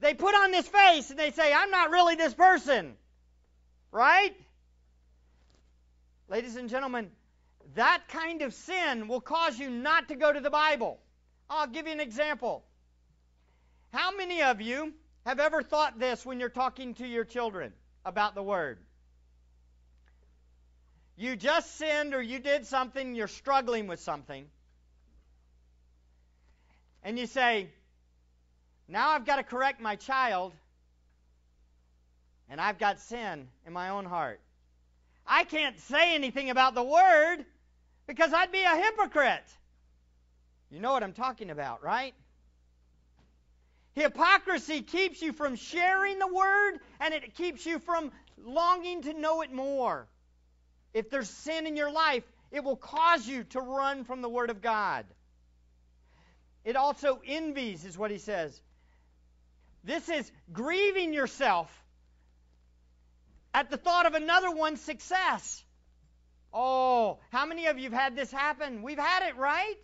They 0.00 0.14
put 0.14 0.34
on 0.34 0.50
this 0.50 0.66
face 0.66 1.10
and 1.10 1.18
they 1.18 1.30
say, 1.30 1.52
I'm 1.52 1.70
not 1.70 1.90
really 1.90 2.16
this 2.16 2.34
person. 2.34 2.94
Right? 3.92 4.34
Ladies 6.28 6.56
and 6.56 6.68
gentlemen, 6.68 7.10
that 7.74 8.02
kind 8.08 8.42
of 8.42 8.54
sin 8.54 9.08
will 9.08 9.20
cause 9.20 9.58
you 9.58 9.70
not 9.70 10.08
to 10.08 10.16
go 10.16 10.32
to 10.32 10.40
the 10.40 10.50
Bible. 10.50 10.98
I'll 11.48 11.66
give 11.66 11.86
you 11.86 11.92
an 11.92 12.00
example. 12.00 12.64
How 13.92 14.16
many 14.16 14.42
of 14.42 14.60
you 14.60 14.92
have 15.30 15.40
ever 15.40 15.62
thought 15.62 15.98
this 15.98 16.26
when 16.26 16.40
you're 16.40 16.48
talking 16.48 16.94
to 16.94 17.06
your 17.06 17.24
children 17.24 17.72
about 18.04 18.34
the 18.34 18.42
Word? 18.42 18.78
You 21.16 21.36
just 21.36 21.76
sinned 21.76 22.14
or 22.14 22.20
you 22.20 22.40
did 22.40 22.66
something, 22.66 23.14
you're 23.14 23.28
struggling 23.28 23.86
with 23.86 24.00
something 24.00 24.46
and 27.02 27.16
you 27.18 27.26
say, 27.26 27.68
now 28.88 29.10
I've 29.10 29.24
got 29.24 29.36
to 29.36 29.42
correct 29.42 29.80
my 29.80 29.96
child, 29.96 30.52
and 32.48 32.60
I've 32.60 32.78
got 32.78 33.00
sin 33.00 33.46
in 33.66 33.72
my 33.72 33.90
own 33.90 34.04
heart. 34.04 34.40
I 35.26 35.44
can't 35.44 35.78
say 35.82 36.14
anything 36.14 36.50
about 36.50 36.74
the 36.74 36.82
Word 36.82 37.44
because 38.08 38.32
I'd 38.32 38.50
be 38.50 38.62
a 38.62 38.76
hypocrite. 38.76 39.46
You 40.70 40.80
know 40.80 40.92
what 40.92 41.04
I'm 41.04 41.12
talking 41.12 41.50
about, 41.50 41.84
right? 41.84 42.14
Hypocrisy 44.00 44.82
keeps 44.82 45.20
you 45.22 45.32
from 45.32 45.56
sharing 45.56 46.18
the 46.18 46.26
Word, 46.26 46.78
and 47.00 47.14
it 47.14 47.34
keeps 47.34 47.66
you 47.66 47.78
from 47.78 48.10
longing 48.44 49.02
to 49.02 49.12
know 49.12 49.42
it 49.42 49.52
more. 49.52 50.06
If 50.92 51.10
there's 51.10 51.28
sin 51.28 51.66
in 51.66 51.76
your 51.76 51.90
life, 51.90 52.24
it 52.50 52.64
will 52.64 52.76
cause 52.76 53.26
you 53.26 53.44
to 53.44 53.60
run 53.60 54.04
from 54.04 54.22
the 54.22 54.28
Word 54.28 54.50
of 54.50 54.62
God. 54.62 55.06
It 56.64 56.76
also 56.76 57.20
envies, 57.26 57.84
is 57.84 57.96
what 57.96 58.10
he 58.10 58.18
says. 58.18 58.60
This 59.84 60.08
is 60.08 60.30
grieving 60.52 61.12
yourself 61.14 61.70
at 63.54 63.70
the 63.70 63.76
thought 63.76 64.06
of 64.06 64.14
another 64.14 64.50
one's 64.50 64.80
success. 64.80 65.64
Oh, 66.52 67.18
how 67.30 67.46
many 67.46 67.66
of 67.66 67.78
you 67.78 67.90
have 67.90 67.98
had 67.98 68.16
this 68.16 68.30
happen? 68.30 68.82
We've 68.82 68.98
had 68.98 69.28
it, 69.28 69.36
right? 69.36 69.76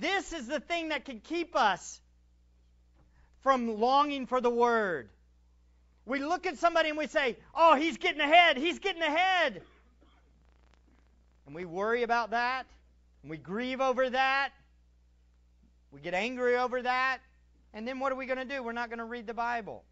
This 0.00 0.32
is 0.32 0.46
the 0.46 0.60
thing 0.60 0.88
that 0.88 1.04
can 1.04 1.20
keep 1.20 1.54
us 1.54 2.00
from 3.42 3.80
longing 3.80 4.26
for 4.26 4.40
the 4.40 4.50
Word. 4.50 5.08
We 6.06 6.18
look 6.18 6.46
at 6.46 6.58
somebody 6.58 6.88
and 6.88 6.98
we 6.98 7.06
say, 7.06 7.36
Oh, 7.54 7.74
he's 7.76 7.96
getting 7.96 8.20
ahead, 8.20 8.56
he's 8.56 8.78
getting 8.78 9.02
ahead. 9.02 9.62
And 11.46 11.54
we 11.54 11.64
worry 11.64 12.02
about 12.02 12.30
that, 12.30 12.66
and 13.22 13.30
we 13.30 13.36
grieve 13.36 13.80
over 13.80 14.08
that, 14.10 14.50
we 15.90 16.00
get 16.00 16.14
angry 16.14 16.56
over 16.56 16.80
that, 16.82 17.18
and 17.72 17.86
then 17.86 17.98
what 17.98 18.12
are 18.12 18.16
we 18.16 18.26
going 18.26 18.38
to 18.38 18.44
do? 18.44 18.62
We're 18.62 18.72
not 18.72 18.88
going 18.88 18.98
to 18.98 19.04
read 19.04 19.26
the 19.26 19.34
Bible. 19.34 19.84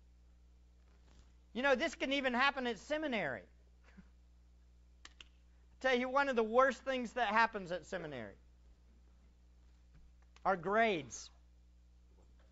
You 1.52 1.62
know, 1.62 1.74
this 1.74 1.94
can 1.94 2.12
even 2.12 2.34
happen 2.34 2.66
at 2.66 2.78
seminary. 2.78 3.42
I 3.42 4.02
tell 5.88 5.98
you, 5.98 6.08
one 6.08 6.28
of 6.28 6.36
the 6.36 6.42
worst 6.42 6.82
things 6.82 7.12
that 7.12 7.28
happens 7.28 7.72
at 7.72 7.86
seminary 7.86 8.34
are 10.44 10.56
grades. 10.56 11.30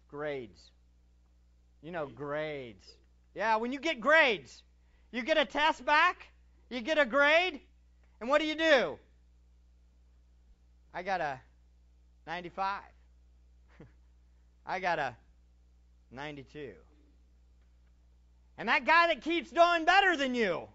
Grades. 0.08 0.70
You 1.82 1.92
know, 1.92 2.06
grades. 2.06 2.86
Yeah, 3.34 3.56
when 3.56 3.72
you 3.72 3.78
get 3.78 4.00
grades, 4.00 4.62
you 5.12 5.22
get 5.22 5.36
a 5.36 5.44
test 5.44 5.84
back, 5.84 6.28
you 6.70 6.80
get 6.80 6.98
a 6.98 7.04
grade, 7.04 7.60
and 8.20 8.28
what 8.28 8.40
do 8.40 8.46
you 8.46 8.54
do? 8.54 8.98
I 10.94 11.02
got 11.02 11.20
a 11.20 11.38
95. 12.26 12.80
I 14.66 14.80
got 14.80 14.98
a 14.98 15.14
92. 16.10 16.72
And 18.58 18.68
that 18.68 18.86
guy 18.86 19.08
that 19.08 19.22
keeps 19.22 19.50
doing 19.50 19.84
better 19.84 20.16
than 20.16 20.34
you, 20.34 20.66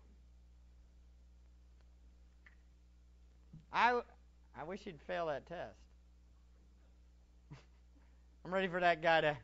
I, 3.74 4.02
I 4.58 4.64
wish 4.64 4.82
he'd 4.82 5.00
fail 5.08 5.28
that 5.28 5.48
test. 5.48 5.80
I'm 8.46 8.54
ready 8.54 8.68
for 8.68 8.80
that 8.80 9.02
guy 9.02 9.22
to. 9.22 9.38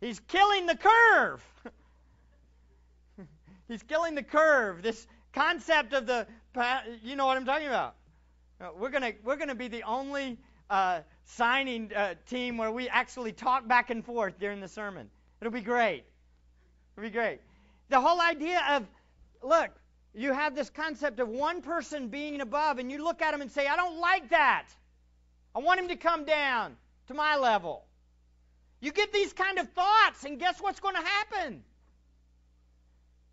He's 0.00 0.20
killing 0.20 0.66
the 0.66 0.76
curve. 0.76 1.44
he's 3.68 3.82
killing 3.82 4.14
the 4.14 4.22
curve. 4.22 4.82
This 4.82 5.06
concept 5.32 5.92
of 5.92 6.06
the, 6.06 6.26
you 7.02 7.16
know 7.16 7.26
what 7.26 7.36
I'm 7.36 7.46
talking 7.46 7.68
about. 7.68 7.94
We're 8.78 8.90
gonna 8.90 9.12
we're 9.22 9.36
gonna 9.36 9.54
be 9.54 9.68
the 9.68 9.82
only 9.82 10.38
uh, 10.70 11.00
signing 11.24 11.92
uh, 11.94 12.14
team 12.26 12.56
where 12.56 12.70
we 12.70 12.88
actually 12.88 13.32
talk 13.32 13.68
back 13.68 13.90
and 13.90 14.04
forth 14.04 14.38
during 14.38 14.60
the 14.60 14.68
sermon. 14.68 15.10
It'll 15.40 15.52
be 15.52 15.60
great. 15.60 16.04
It'll 16.96 17.06
be 17.06 17.10
great. 17.10 17.40
The 17.90 18.00
whole 18.00 18.20
idea 18.20 18.62
of, 18.70 18.86
look, 19.42 19.70
you 20.14 20.32
have 20.32 20.54
this 20.54 20.70
concept 20.70 21.20
of 21.20 21.28
one 21.28 21.60
person 21.60 22.08
being 22.08 22.40
above, 22.40 22.78
and 22.78 22.90
you 22.90 23.04
look 23.04 23.20
at 23.20 23.34
him 23.34 23.42
and 23.42 23.50
say, 23.50 23.66
I 23.66 23.76
don't 23.76 23.98
like 23.98 24.30
that. 24.30 24.66
I 25.54 25.58
want 25.58 25.78
him 25.78 25.88
to 25.88 25.96
come 25.96 26.24
down 26.24 26.76
to 27.08 27.14
my 27.14 27.36
level. 27.36 27.84
You 28.80 28.92
get 28.92 29.12
these 29.12 29.32
kind 29.32 29.58
of 29.58 29.70
thoughts, 29.70 30.24
and 30.24 30.38
guess 30.38 30.60
what's 30.60 30.80
going 30.80 30.94
to 30.94 31.02
happen? 31.02 31.62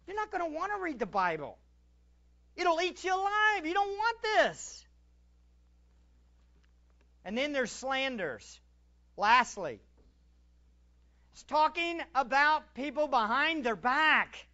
You're 0.08 0.16
not 0.16 0.32
going 0.32 0.44
to 0.44 0.58
want 0.58 0.72
to 0.76 0.82
read 0.82 1.00
the 1.00 1.06
Bible. 1.06 1.58
It'll 2.56 2.80
eat 2.82 3.04
you 3.04 3.14
alive. 3.14 3.66
You 3.66 3.74
don't 3.74 3.90
want 3.90 4.18
this. 4.22 4.86
And 7.26 7.38
then 7.38 7.54
there's 7.54 7.72
slanders. 7.72 8.60
Lastly, 9.18 9.80
it's 11.34 11.44
talking 11.44 12.02
about 12.14 12.74
people 12.74 13.08
behind 13.08 13.64
their 13.64 13.76
back. 13.76 14.46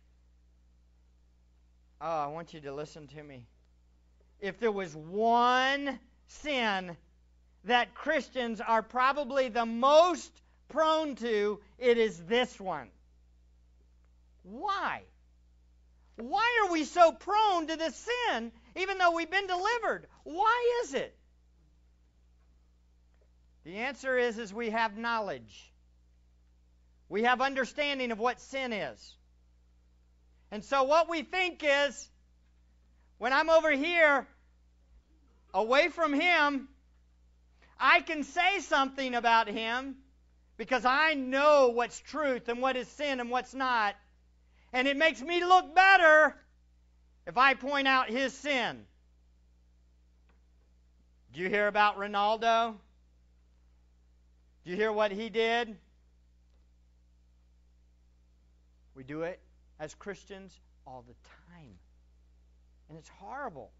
Oh, 2.01 2.07
I 2.07 2.27
want 2.27 2.53
you 2.53 2.61
to 2.61 2.73
listen 2.73 3.07
to 3.07 3.23
me. 3.23 3.45
If 4.39 4.59
there 4.59 4.71
was 4.71 4.95
one 4.95 5.99
sin 6.27 6.95
that 7.65 7.93
Christians 7.93 8.61
are 8.61 8.81
probably 8.81 9.49
the 9.49 9.65
most 9.65 10.31
prone 10.69 11.15
to, 11.15 11.59
it 11.77 11.97
is 11.97 12.17
this 12.17 12.59
one. 12.59 12.89
Why? 14.43 15.03
Why 16.15 16.63
are 16.63 16.71
we 16.71 16.83
so 16.83 17.11
prone 17.11 17.67
to 17.67 17.77
this 17.77 17.95
sin 17.95 18.51
even 18.75 18.97
though 18.97 19.11
we've 19.11 19.29
been 19.29 19.47
delivered? 19.47 20.07
Why 20.23 20.81
is 20.83 20.93
it? 20.93 21.15
The 23.65 23.75
answer 23.75 24.17
is 24.17 24.37
is 24.37 24.53
we 24.53 24.69
have 24.69 24.97
knowledge. 24.97 25.71
We 27.07 27.23
have 27.23 27.41
understanding 27.41 28.11
of 28.11 28.19
what 28.19 28.39
sin 28.41 28.73
is. 28.73 29.15
And 30.51 30.63
so 30.63 30.83
what 30.83 31.09
we 31.09 31.23
think 31.23 31.63
is 31.63 32.09
when 33.17 33.33
I'm 33.33 33.49
over 33.49 33.71
here 33.71 34.27
away 35.53 35.89
from 35.89 36.13
him, 36.13 36.67
I 37.79 38.01
can 38.01 38.23
say 38.23 38.59
something 38.59 39.15
about 39.15 39.47
him 39.47 39.95
because 40.59 40.83
I 40.83 41.13
know 41.13 41.69
what's 41.69 42.01
truth 42.01 42.49
and 42.49 42.61
what 42.61 42.75
is 42.75 42.85
sin 42.89 43.21
and 43.21 43.31
what's 43.31 43.53
not. 43.53 43.95
And 44.73 44.89
it 44.89 44.97
makes 44.97 45.21
me 45.21 45.43
look 45.43 45.73
better 45.73 46.35
if 47.25 47.37
I 47.37 47.53
point 47.53 47.87
out 47.87 48.09
his 48.09 48.33
sin. 48.33 48.83
Do 51.31 51.39
you 51.39 51.47
hear 51.47 51.67
about 51.67 51.97
Ronaldo? 51.97 52.75
Do 54.65 54.71
you 54.71 54.75
hear 54.75 54.91
what 54.91 55.13
he 55.13 55.29
did? 55.29 55.77
We 58.95 59.03
do 59.03 59.21
it 59.21 59.39
as 59.79 59.95
Christians 59.95 60.59
all 60.85 61.05
the 61.07 61.15
time. 61.55 61.71
And 62.89 62.97
it's 62.97 63.09
horrible. 63.17 63.71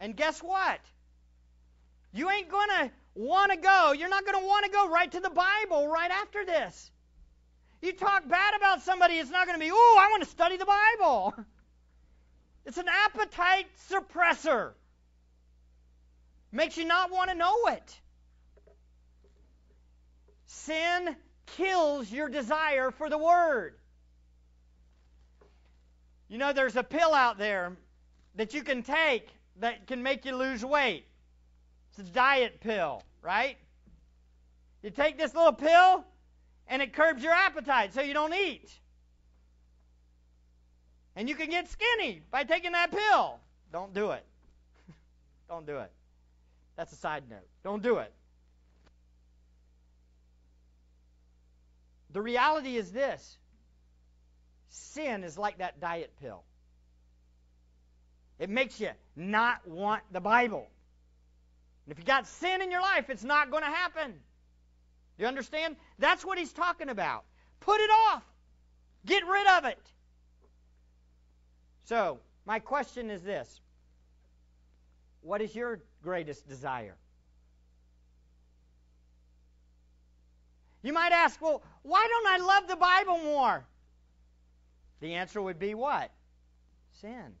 And 0.00 0.16
guess 0.16 0.42
what? 0.42 0.80
You 2.12 2.30
ain't 2.30 2.48
going 2.48 2.68
to 2.68 2.90
want 3.14 3.52
to 3.52 3.58
go. 3.58 3.92
You're 3.92 4.08
not 4.08 4.24
going 4.24 4.40
to 4.40 4.46
want 4.46 4.64
to 4.64 4.70
go 4.70 4.88
right 4.88 5.10
to 5.12 5.20
the 5.20 5.30
Bible 5.30 5.88
right 5.88 6.10
after 6.10 6.44
this. 6.44 6.90
You 7.82 7.92
talk 7.92 8.28
bad 8.28 8.54
about 8.56 8.82
somebody, 8.82 9.14
it's 9.14 9.30
not 9.30 9.46
going 9.46 9.58
to 9.58 9.64
be, 9.64 9.70
oh, 9.72 9.96
I 10.00 10.10
want 10.10 10.22
to 10.22 10.28
study 10.28 10.56
the 10.56 10.66
Bible. 10.66 11.34
It's 12.66 12.78
an 12.78 12.88
appetite 12.88 13.66
suppressor. 13.88 14.72
Makes 16.50 16.76
you 16.76 16.84
not 16.84 17.12
want 17.12 17.30
to 17.30 17.36
know 17.36 17.66
it. 17.68 18.00
sin 20.46 21.16
kills 21.46 22.10
your 22.10 22.28
desire 22.28 22.90
for 22.90 23.08
the 23.08 23.18
Word. 23.18 23.74
You 26.28 26.38
know, 26.38 26.52
there's 26.52 26.74
a 26.74 26.82
pill 26.82 27.14
out 27.14 27.38
there 27.38 27.76
that 28.34 28.52
you 28.52 28.64
can 28.64 28.82
take 28.82 29.28
that 29.60 29.86
can 29.86 30.02
make 30.02 30.24
you 30.24 30.34
lose 30.34 30.64
weight. 30.64 31.06
It's 31.98 32.10
a 32.10 32.12
diet 32.12 32.60
pill, 32.60 33.02
right? 33.22 33.56
You 34.82 34.90
take 34.90 35.16
this 35.16 35.34
little 35.34 35.54
pill, 35.54 36.04
and 36.68 36.82
it 36.82 36.92
curbs 36.92 37.22
your 37.22 37.32
appetite 37.32 37.94
so 37.94 38.02
you 38.02 38.12
don't 38.12 38.34
eat. 38.34 38.70
And 41.14 41.26
you 41.26 41.34
can 41.34 41.48
get 41.48 41.70
skinny 41.70 42.20
by 42.30 42.44
taking 42.44 42.72
that 42.72 42.90
pill. 42.90 43.38
Don't 43.72 43.94
do 43.94 44.10
it. 44.10 44.26
don't 45.48 45.66
do 45.66 45.78
it. 45.78 45.90
That's 46.76 46.92
a 46.92 46.96
side 46.96 47.24
note. 47.30 47.48
Don't 47.64 47.82
do 47.82 47.96
it. 47.96 48.12
The 52.10 52.20
reality 52.20 52.76
is 52.76 52.92
this 52.92 53.38
sin 54.68 55.24
is 55.24 55.38
like 55.38 55.58
that 55.58 55.80
diet 55.80 56.12
pill. 56.20 56.42
It 58.38 58.50
makes 58.50 58.78
you 58.78 58.90
not 59.16 59.66
want 59.66 60.02
the 60.12 60.20
Bible. 60.20 60.68
And 61.86 61.92
if 61.92 61.98
you 61.98 62.04
got 62.04 62.26
sin 62.26 62.62
in 62.62 62.70
your 62.70 62.82
life, 62.82 63.10
it's 63.10 63.24
not 63.24 63.50
going 63.50 63.62
to 63.62 63.70
happen. 63.70 64.14
You 65.18 65.26
understand? 65.26 65.76
That's 65.98 66.24
what 66.24 66.36
he's 66.36 66.52
talking 66.52 66.88
about. 66.88 67.24
Put 67.60 67.80
it 67.80 67.90
off. 67.90 68.24
Get 69.06 69.24
rid 69.24 69.46
of 69.58 69.64
it. 69.66 69.78
So, 71.84 72.18
my 72.44 72.58
question 72.58 73.10
is 73.10 73.22
this 73.22 73.60
What 75.20 75.40
is 75.40 75.54
your 75.54 75.80
greatest 76.02 76.48
desire? 76.48 76.96
You 80.82 80.92
might 80.92 81.12
ask, 81.12 81.40
well, 81.40 81.62
why 81.82 82.06
don't 82.08 82.26
I 82.28 82.44
love 82.44 82.68
the 82.68 82.76
Bible 82.76 83.18
more? 83.18 83.64
The 85.00 85.14
answer 85.14 85.42
would 85.42 85.58
be 85.58 85.74
what? 85.74 86.12
Sin. 87.00 87.34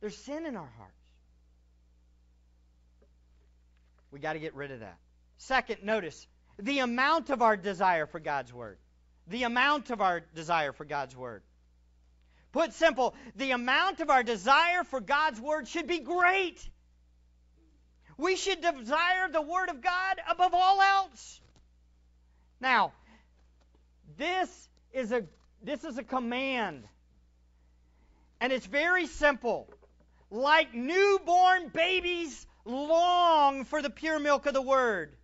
There's 0.00 0.16
sin 0.16 0.46
in 0.46 0.56
our 0.56 0.70
hearts. 0.76 0.97
We 4.10 4.20
got 4.20 4.34
to 4.34 4.38
get 4.38 4.54
rid 4.54 4.70
of 4.70 4.80
that. 4.80 4.98
Second, 5.38 5.82
notice 5.82 6.26
the 6.58 6.80
amount 6.80 7.30
of 7.30 7.42
our 7.42 7.56
desire 7.56 8.06
for 8.06 8.20
God's 8.20 8.52
Word. 8.52 8.78
The 9.26 9.44
amount 9.44 9.90
of 9.90 10.00
our 10.00 10.20
desire 10.34 10.72
for 10.72 10.84
God's 10.84 11.16
Word. 11.16 11.42
Put 12.52 12.72
simple, 12.72 13.14
the 13.36 13.50
amount 13.50 14.00
of 14.00 14.10
our 14.10 14.22
desire 14.22 14.84
for 14.84 15.00
God's 15.00 15.40
Word 15.40 15.68
should 15.68 15.86
be 15.86 15.98
great. 15.98 16.58
We 18.16 18.36
should 18.36 18.60
desire 18.60 19.28
the 19.30 19.42
Word 19.42 19.68
of 19.68 19.82
God 19.82 20.16
above 20.28 20.54
all 20.54 20.80
else. 20.80 21.40
Now, 22.60 22.92
this 24.16 24.68
is 24.92 25.12
a 25.12 25.24
this 25.62 25.84
is 25.84 25.98
a 25.98 26.02
command. 26.02 26.84
And 28.40 28.52
it's 28.52 28.66
very 28.66 29.06
simple. 29.06 29.68
Like 30.30 30.74
newborn 30.74 31.68
babies 31.68 32.46
long 32.68 33.64
for 33.64 33.82
the 33.82 33.90
pure 33.90 34.18
milk 34.18 34.46
of 34.46 34.54
the 34.54 34.62
Word. 34.62 35.16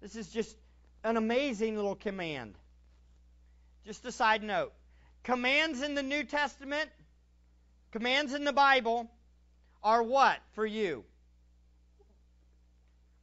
This 0.00 0.14
is 0.14 0.28
just 0.28 0.56
an 1.02 1.16
amazing 1.16 1.76
little 1.76 1.96
command. 1.96 2.54
Just 3.84 4.04
a 4.04 4.12
side 4.12 4.42
note 4.42 4.72
commands 5.26 5.82
in 5.82 5.94
the 5.96 6.04
New 6.04 6.22
Testament, 6.22 6.88
commands 7.90 8.32
in 8.32 8.44
the 8.44 8.52
Bible, 8.52 9.10
are 9.82 10.02
what 10.02 10.38
for 10.52 10.64
you? 10.64 11.04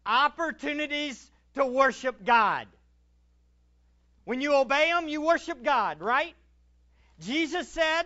Opportunities 0.06 1.32
to 1.56 1.66
worship 1.66 2.26
God. 2.26 2.68
When 4.26 4.42
you 4.42 4.54
obey 4.54 4.92
them, 4.92 5.08
you 5.08 5.22
worship 5.22 5.64
God, 5.64 6.02
right? 6.02 6.36
Jesus 7.22 7.70
said 7.70 8.04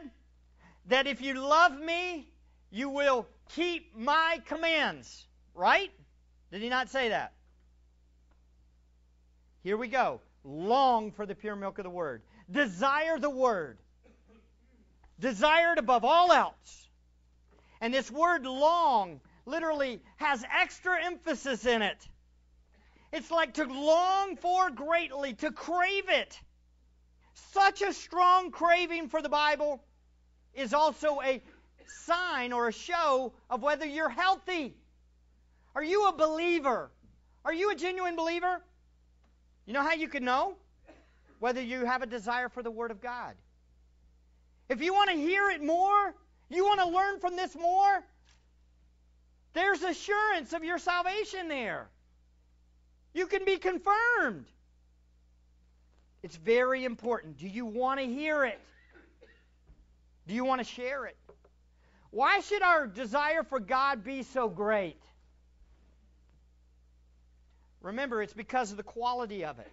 that 0.88 1.08
if 1.08 1.22
you 1.22 1.34
love 1.34 1.80
me, 1.80 2.28
you 2.70 2.90
will 2.90 3.28
keep 3.56 3.96
my 3.96 4.40
commands, 4.46 5.27
right? 5.58 5.92
Did 6.52 6.62
he 6.62 6.70
not 6.70 6.90
say 6.90 7.10
that? 7.10 7.34
Here 9.64 9.76
we 9.76 9.88
go. 9.88 10.22
Long 10.44 11.12
for 11.12 11.26
the 11.26 11.36
pure 11.36 11.56
milk 11.56 11.78
of 11.80 11.84
the 11.84 11.90
Word. 11.90 12.22
Desire 12.50 13.20
the 13.20 13.30
Word. 13.30 13.78
Desire 15.20 15.74
it 15.74 15.80
above 15.80 16.06
all 16.06 16.32
else. 16.32 16.88
And 17.82 17.94
this 17.94 18.10
word 18.10 18.46
long 18.46 19.20
literally 19.46 20.02
has 20.18 20.44
extra 20.62 21.04
emphasis 21.04 21.66
in 21.66 21.82
it. 21.82 22.08
It's 23.12 23.32
like 23.32 23.56
to 23.56 23.64
long 23.64 24.36
for 24.36 24.70
greatly, 24.70 25.34
to 25.36 25.52
crave 25.52 26.10
it. 26.10 26.40
Such 27.52 27.82
a 27.82 27.94
strong 27.94 28.52
craving 28.52 29.10
for 29.10 29.22
the 29.22 29.30
Bible 29.30 29.84
is 30.54 30.74
also 30.74 31.22
a 31.22 31.42
sign 31.88 32.52
or 32.52 32.68
a 32.68 32.74
show 32.74 33.34
of 33.50 33.62
whether 33.62 33.86
you're 33.86 34.10
healthy. 34.10 34.76
Are 35.78 35.84
you 35.84 36.08
a 36.08 36.12
believer? 36.12 36.90
Are 37.46 37.54
you 37.54 37.70
a 37.70 37.76
genuine 37.76 38.16
believer? 38.16 38.64
You 39.68 39.74
know 39.74 39.84
how 39.84 39.94
you 39.94 40.08
can 40.08 40.26
know? 40.26 40.56
Whether 41.38 41.62
you 41.62 41.86
have 41.86 42.02
a 42.02 42.08
desire 42.08 42.50
for 42.50 42.64
the 42.64 42.72
Word 42.72 42.90
of 42.90 43.00
God. 43.00 43.36
If 44.70 44.82
you 44.82 44.92
want 44.92 45.12
to 45.12 45.16
hear 45.16 45.52
it 45.52 45.64
more, 45.64 46.16
you 46.50 46.66
want 46.66 46.80
to 46.80 46.88
learn 46.88 47.20
from 47.20 47.36
this 47.36 47.56
more, 47.56 48.04
there's 49.54 49.84
assurance 49.84 50.52
of 50.54 50.64
your 50.64 50.80
salvation 50.80 51.48
there. 51.48 51.88
You 53.14 53.28
can 53.28 53.46
be 53.46 53.58
confirmed. 53.58 54.48
It's 56.24 56.38
very 56.38 56.86
important. 56.86 57.38
Do 57.38 57.48
you 57.48 57.68
want 57.68 58.00
to 58.00 58.06
hear 58.08 58.46
it? 58.46 58.60
Do 60.28 60.34
you 60.34 60.44
want 60.44 60.60
to 60.60 60.66
share 60.66 61.06
it? 61.06 61.18
Why 62.10 62.40
should 62.40 62.64
our 62.64 62.88
desire 62.88 63.44
for 63.44 63.60
God 63.60 64.04
be 64.04 64.24
so 64.24 64.50
great? 64.50 65.00
Remember, 67.82 68.22
it's 68.22 68.34
because 68.34 68.72
of 68.72 68.78
the 68.78 68.84
quality 68.84 69.46
of 69.46 69.60
it. 69.60 69.72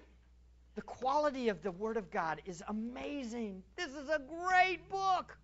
The 0.75 0.83
quality 0.83 1.49
of 1.49 1.63
the 1.63 1.71
Word 1.71 1.97
of 1.97 2.11
God 2.11 2.43
is 2.47 2.63
amazing. 2.67 3.63
This 3.77 3.91
is 3.91 4.09
a 4.09 4.19
great 4.19 4.89
book. 4.91 5.37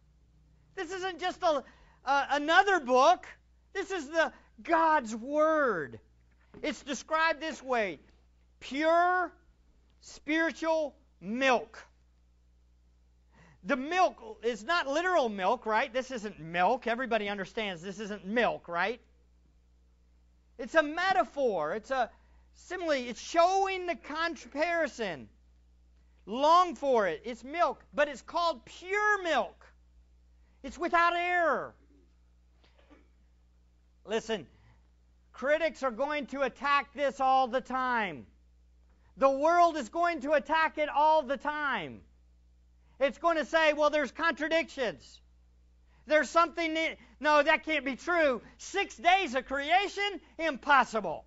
This 0.74 0.90
isn't 0.92 1.20
just 1.20 1.42
a, 1.42 1.62
uh, 2.04 2.26
another 2.30 2.80
book. 2.80 3.26
This 3.72 3.90
is 3.90 4.08
the 4.08 4.32
God's 4.62 5.14
Word. 5.14 6.00
It's 6.62 6.82
described 6.82 7.40
this 7.40 7.62
way 7.62 8.00
pure 8.58 9.32
spiritual 10.00 10.94
milk. 11.20 11.78
The 13.64 13.76
milk 13.76 14.38
is 14.42 14.64
not 14.64 14.86
literal 14.88 15.28
milk, 15.28 15.66
right? 15.66 15.92
This 15.92 16.10
isn't 16.10 16.40
milk. 16.40 16.86
Everybody 16.86 17.28
understands 17.28 17.82
this 17.82 18.00
isn't 18.00 18.24
milk, 18.24 18.68
right? 18.68 19.00
It's 20.58 20.74
a 20.74 20.82
metaphor. 20.82 21.74
It's 21.74 21.90
a 21.90 22.10
simile. 22.66 23.08
It's 23.08 23.20
showing 23.20 23.86
the 23.86 23.96
comparison. 23.96 25.28
Long 26.26 26.74
for 26.74 27.08
it. 27.08 27.22
It's 27.24 27.42
milk, 27.42 27.82
but 27.94 28.08
it's 28.08 28.22
called 28.22 28.64
pure 28.64 29.22
milk. 29.22 29.66
It's 30.62 30.78
without 30.78 31.14
error. 31.16 31.74
Listen, 34.04 34.46
critics 35.32 35.82
are 35.82 35.90
going 35.90 36.26
to 36.26 36.42
attack 36.42 36.92
this 36.94 37.20
all 37.20 37.48
the 37.48 37.60
time. 37.60 38.26
The 39.16 39.30
world 39.30 39.76
is 39.76 39.88
going 39.88 40.20
to 40.22 40.32
attack 40.32 40.78
it 40.78 40.88
all 40.88 41.22
the 41.22 41.36
time. 41.36 42.00
It's 42.98 43.18
going 43.18 43.36
to 43.36 43.44
say, 43.44 43.72
well, 43.72 43.90
there's 43.90 44.12
contradictions. 44.12 45.20
There's 46.06 46.28
something, 46.28 46.74
that, 46.74 46.96
no, 47.18 47.42
that 47.42 47.64
can't 47.64 47.84
be 47.84 47.96
true. 47.96 48.42
Six 48.58 48.96
days 48.96 49.34
of 49.34 49.46
creation? 49.46 50.20
Impossible. 50.38 51.24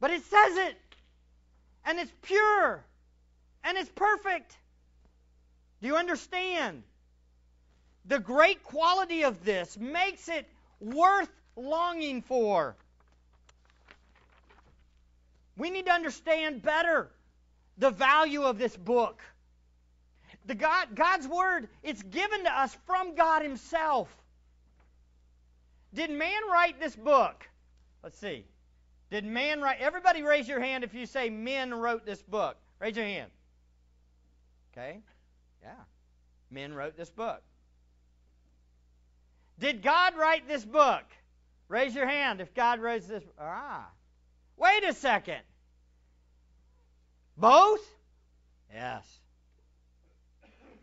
But 0.00 0.10
it 0.10 0.22
says 0.24 0.56
it, 0.56 0.76
and 1.84 1.98
it's 1.98 2.12
pure, 2.22 2.84
and 3.64 3.76
it's 3.76 3.90
perfect. 3.90 4.56
Do 5.80 5.88
you 5.88 5.96
understand? 5.96 6.82
The 8.04 8.18
great 8.18 8.62
quality 8.62 9.24
of 9.24 9.44
this 9.44 9.76
makes 9.76 10.28
it 10.28 10.48
worth 10.80 11.30
longing 11.56 12.22
for. 12.22 12.76
We 15.56 15.70
need 15.70 15.86
to 15.86 15.92
understand 15.92 16.62
better 16.62 17.10
the 17.76 17.90
value 17.90 18.42
of 18.42 18.58
this 18.58 18.76
book. 18.76 19.20
The 20.46 20.54
God, 20.54 20.94
God's 20.94 21.26
Word, 21.26 21.68
it's 21.82 22.02
given 22.02 22.44
to 22.44 22.60
us 22.60 22.76
from 22.86 23.14
God 23.14 23.42
Himself. 23.42 24.08
Did 25.92 26.10
man 26.10 26.40
write 26.50 26.80
this 26.80 26.94
book? 26.94 27.48
Let's 28.02 28.18
see. 28.18 28.44
Did 29.10 29.24
man 29.24 29.60
write? 29.60 29.80
Everybody 29.80 30.22
raise 30.22 30.48
your 30.48 30.60
hand 30.60 30.84
if 30.84 30.94
you 30.94 31.06
say 31.06 31.30
men 31.30 31.72
wrote 31.74 32.04
this 32.04 32.22
book. 32.22 32.56
Raise 32.78 32.96
your 32.96 33.06
hand. 33.06 33.30
Okay? 34.72 35.00
Yeah. 35.62 35.72
Men 36.50 36.74
wrote 36.74 36.96
this 36.96 37.10
book. 37.10 37.42
Did 39.58 39.82
God 39.82 40.16
write 40.16 40.46
this 40.46 40.64
book? 40.64 41.04
Raise 41.68 41.94
your 41.94 42.06
hand 42.06 42.40
if 42.40 42.54
God 42.54 42.80
wrote 42.80 43.06
this. 43.08 43.24
Ah. 43.38 43.88
Wait 44.56 44.84
a 44.84 44.92
second. 44.92 45.40
Both? 47.36 47.84
Yes. 48.72 49.04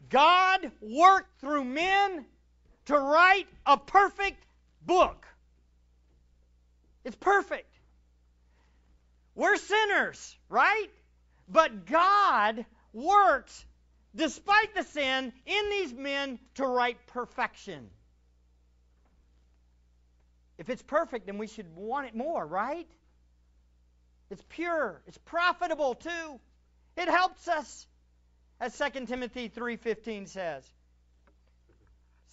God 0.10 0.72
worked 0.82 1.40
through 1.42 1.66
men 1.66 2.26
to 2.86 2.98
write 2.98 3.48
a 3.66 3.78
perfect 3.78 4.46
book. 4.86 5.26
It's 7.04 7.16
perfect. 7.16 7.75
We're 9.36 9.58
sinners, 9.58 10.38
right? 10.50 10.88
But 11.48 11.86
God 11.86 12.66
works, 12.94 13.66
despite 14.16 14.74
the 14.74 14.84
sin, 14.84 15.34
in 15.46 15.70
these 15.70 15.94
men 15.94 16.40
to 16.56 16.66
write 16.66 16.98
perfection. 17.08 17.90
If 20.58 20.70
it's 20.70 20.82
perfect, 20.82 21.26
then 21.26 21.38
we 21.38 21.48
should 21.48 21.76
want 21.76 22.08
it 22.08 22.16
more, 22.16 22.46
right? 22.46 22.88
It's 24.32 24.44
pure. 24.50 25.02
It's 25.06 25.18
profitable 25.18 25.96
too. 25.96 26.40
It 26.98 27.10
helps 27.10 27.48
us, 27.48 27.88
as 28.60 28.78
2 28.78 29.06
Timothy 29.06 29.50
3.15 29.50 30.30
says. 30.30 30.64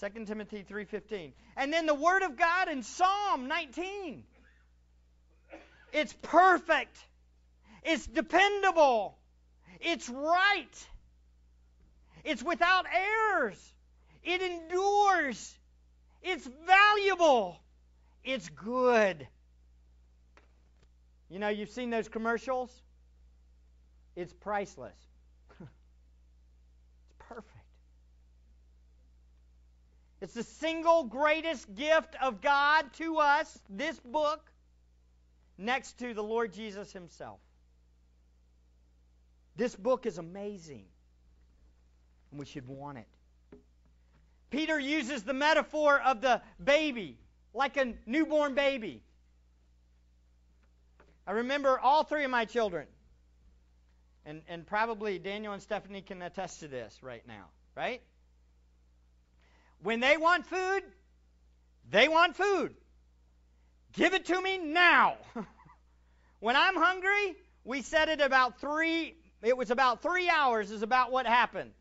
2 0.01 0.25
Timothy 0.25 0.65
3.15. 0.69 1.33
And 1.57 1.73
then 1.73 1.87
the 1.87 1.95
Word 1.95 2.23
of 2.23 2.37
God 2.37 2.69
in 2.69 2.83
Psalm 2.83 3.49
19. 3.49 4.25
It's 5.93 6.13
perfect. 6.23 6.97
It's 7.83 8.07
dependable. 8.07 9.19
It's 9.81 10.09
right. 10.09 10.87
It's 12.25 12.43
without 12.43 12.87
errors. 12.93 13.73
It 14.23 14.41
endures. 14.41 15.55
It's 16.23 16.49
valuable. 16.67 17.61
It's 18.25 18.49
good. 18.49 19.27
You 21.29 21.39
know, 21.39 21.49
you've 21.49 21.71
seen 21.71 21.91
those 21.91 22.09
commercials? 22.09 22.71
It's 24.15 24.33
priceless. 24.33 24.97
it's 25.61 25.69
perfect. 27.19 27.49
It's 30.21 30.35
the 30.35 30.45
single 30.45 31.05
greatest 31.05 31.75
gift 31.75 32.15
of 32.23 32.41
God 32.41 32.93
to 32.99 33.19
us, 33.19 33.59
this 33.69 33.99
book, 33.99 34.52
next 35.63 35.99
to 36.01 36.13
the 36.15 36.23
Lord 36.23 36.53
Jesus 36.53 36.93
Himself. 36.93 37.41
This 39.57 39.75
book 39.75 40.07
is 40.07 40.19
amazing, 40.19 40.85
and 42.31 42.41
we 42.41 42.47
should 42.47 42.67
want 42.67 42.99
it. 42.99 43.07
Peter 44.51 44.79
uses 44.79 45.23
the 45.23 45.33
metaphor 45.33 46.01
of 46.01 46.21
the 46.21 46.43
baby, 46.63 47.19
like 47.55 47.77
a 47.77 47.95
newborn 48.07 48.55
baby. 48.55 49.03
I 51.27 51.33
remember 51.33 51.79
all 51.79 52.03
three 52.03 52.25
of 52.25 52.31
my 52.31 52.45
children, 52.45 52.87
and, 54.27 54.43
and 54.49 54.67
probably 54.67 55.19
Daniel 55.19 55.53
and 55.53 55.63
Stephanie 55.63 56.03
can 56.03 56.21
attest 56.23 56.61
to 56.61 56.69
this 56.69 57.03
right 57.03 57.27
now, 57.27 57.47
right? 57.77 58.03
When 59.83 60.01
they 60.01 60.17
want 60.17 60.47
food, 60.47 60.83
they 61.91 62.09
want 62.09 62.37
food. 62.37 62.75
Give 63.93 64.15
it 64.15 64.27
to 64.27 64.41
me 64.41 64.59
now. 64.59 65.17
when 66.41 66.57
I'm 66.57 66.77
hungry, 66.77 67.37
we 67.65 67.83
set 67.83 68.09
it 68.09 68.21
about 68.21 68.61
three, 68.61 69.17
it 69.43 69.57
was 69.57 69.71
about 69.71 70.03
three 70.03 70.29
hours, 70.29 70.71
is 70.71 70.83
about 70.83 71.13
what 71.13 71.27
happened. 71.27 71.73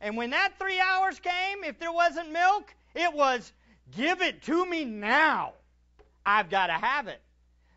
And 0.00 0.16
when 0.16 0.30
that 0.30 0.58
three 0.58 0.78
hours 0.78 1.18
came, 1.18 1.64
if 1.64 1.78
there 1.78 1.92
wasn't 1.92 2.30
milk, 2.30 2.72
it 2.94 3.12
was, 3.12 3.52
give 3.96 4.22
it 4.22 4.42
to 4.42 4.64
me 4.64 4.84
now. 4.84 5.54
I've 6.24 6.50
got 6.50 6.68
to 6.68 6.74
have 6.74 7.08
it. 7.08 7.20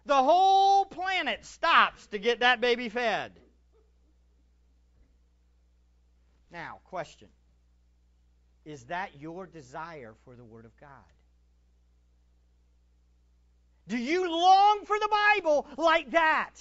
The 0.06 0.16
whole 0.16 0.86
planet 0.86 1.46
stops 1.46 2.08
to 2.08 2.20
get 2.20 2.40
that 2.40 2.62
baby 2.62 2.90
fed. 2.90 3.32
Now, 6.52 6.80
question 6.86 7.30
Is 8.66 8.84
that 8.86 9.20
your 9.20 9.48
desire 9.48 10.14
for 10.26 10.36
the 10.36 10.44
Word 10.44 10.66
of 10.66 10.76
God? 10.80 10.90
Do 13.92 13.98
you 13.98 14.32
long 14.32 14.86
for 14.86 14.98
the 14.98 15.10
Bible 15.12 15.68
like 15.76 16.12
that? 16.12 16.52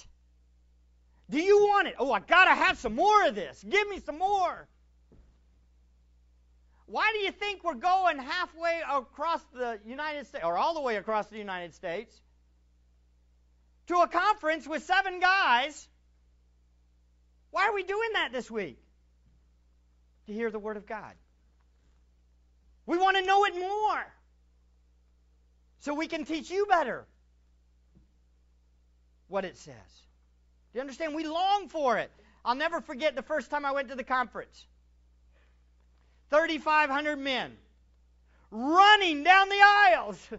Do 1.29 1.39
you 1.39 1.59
want 1.59 1.87
it? 1.87 1.95
Oh, 1.97 2.11
I 2.11 2.19
got 2.19 2.43
to 2.43 2.53
have 2.53 2.77
some 2.77 2.93
more 2.93 3.25
of 3.25 3.35
this. 3.35 3.63
Give 3.63 3.87
me 3.87 4.01
some 4.05 4.19
more. 4.19 4.67
Why 6.87 7.09
do 7.13 7.19
you 7.19 7.31
think 7.31 7.63
we're 7.63 7.75
going 7.75 8.17
halfway 8.17 8.81
across 8.91 9.41
the 9.53 9.79
United 9.85 10.27
States, 10.27 10.43
or 10.43 10.57
all 10.57 10.73
the 10.73 10.81
way 10.81 10.97
across 10.97 11.27
the 11.27 11.37
United 11.37 11.73
States, 11.73 12.13
to 13.87 13.95
a 13.95 14.09
conference 14.09 14.67
with 14.67 14.83
seven 14.83 15.21
guys? 15.21 15.87
Why 17.51 17.69
are 17.69 17.73
we 17.73 17.83
doing 17.83 18.09
that 18.15 18.33
this 18.33 18.51
week? 18.51 18.77
To 20.27 20.33
hear 20.33 20.51
the 20.51 20.59
Word 20.59 20.75
of 20.75 20.85
God. 20.85 21.13
We 22.85 22.97
want 22.97 23.15
to 23.15 23.23
know 23.23 23.45
it 23.45 23.55
more 23.55 24.05
so 25.79 25.93
we 25.93 26.07
can 26.07 26.25
teach 26.25 26.51
you 26.51 26.65
better 26.65 27.07
what 29.31 29.45
it 29.45 29.57
says. 29.57 29.75
Do 30.73 30.77
you 30.77 30.81
understand? 30.81 31.15
We 31.15 31.25
long 31.25 31.69
for 31.69 31.97
it. 31.97 32.11
I'll 32.43 32.55
never 32.55 32.81
forget 32.81 33.15
the 33.15 33.21
first 33.21 33.49
time 33.49 33.65
I 33.65 33.71
went 33.71 33.89
to 33.89 33.95
the 33.95 34.03
conference. 34.03 34.65
3,500 36.29 37.17
men 37.17 37.51
running 38.51 39.23
down 39.23 39.49
the 39.49 39.61
aisles 39.61 40.29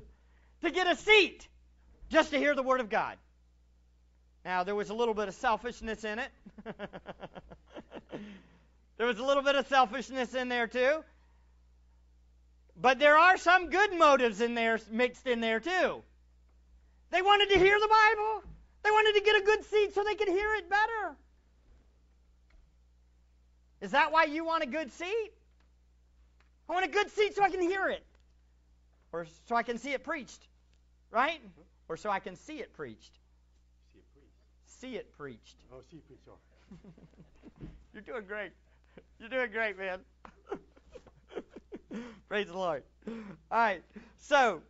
to 0.62 0.70
get 0.70 0.86
a 0.86 0.96
seat 0.96 1.46
just 2.10 2.30
to 2.30 2.38
hear 2.38 2.54
the 2.54 2.62
Word 2.62 2.80
of 2.80 2.88
God. 2.90 3.16
Now, 4.44 4.64
there 4.64 4.74
was 4.74 4.90
a 4.90 4.94
little 4.94 5.14
bit 5.14 5.28
of 5.28 5.34
selfishness 5.34 6.04
in 6.04 6.18
it. 6.18 6.30
there 8.98 9.06
was 9.06 9.18
a 9.18 9.24
little 9.24 9.42
bit 9.42 9.54
of 9.54 9.68
selfishness 9.68 10.34
in 10.34 10.48
there, 10.48 10.66
too. 10.66 11.04
But 12.80 12.98
there 12.98 13.16
are 13.16 13.36
some 13.36 13.70
good 13.70 13.96
motives 13.96 14.40
in 14.40 14.54
there 14.54 14.80
mixed 14.90 15.26
in 15.26 15.40
there, 15.40 15.60
too. 15.60 16.02
They 17.10 17.22
wanted 17.22 17.50
to 17.50 17.58
hear 17.58 17.78
the 17.78 17.88
Bible. 17.88 18.42
They 18.82 18.90
wanted 18.90 19.18
to 19.18 19.24
get 19.24 19.40
a 19.40 19.44
good 19.44 19.64
seat 19.64 19.94
so 19.94 20.02
they 20.04 20.14
could 20.14 20.28
hear 20.28 20.54
it 20.54 20.68
better. 20.68 21.16
Is 23.80 23.90
that 23.92 24.12
why 24.12 24.24
you 24.24 24.44
want 24.44 24.62
a 24.62 24.66
good 24.66 24.92
seat? 24.92 25.30
I 26.68 26.72
want 26.72 26.84
a 26.84 26.88
good 26.88 27.10
seat 27.10 27.34
so 27.34 27.42
I 27.42 27.50
can 27.50 27.60
hear 27.60 27.88
it. 27.88 28.04
Or 29.12 29.26
so 29.46 29.56
I 29.56 29.62
can 29.62 29.78
see 29.78 29.92
it 29.92 30.04
preached. 30.04 30.46
Right? 31.10 31.38
Mm-hmm. 31.38 31.62
Or 31.88 31.96
so 31.96 32.08
I 32.10 32.20
can 32.20 32.36
see 32.36 32.58
it 32.60 32.72
preached. 32.74 33.18
See 33.92 33.98
it 33.98 34.04
preached. 34.14 34.80
See 34.80 34.96
it 34.96 35.18
preached. 35.18 35.56
Oh, 35.72 35.82
see 35.90 35.98
it 35.98 36.06
preached. 36.06 36.22
Oh. 36.28 36.38
You're 37.92 38.02
doing 38.02 38.24
great. 38.26 38.52
You're 39.18 39.28
doing 39.28 39.50
great, 39.50 39.78
man. 39.78 40.00
Praise 42.28 42.46
the 42.46 42.54
Lord. 42.56 42.82
All 43.06 43.14
right. 43.50 43.82
So, 44.18 44.62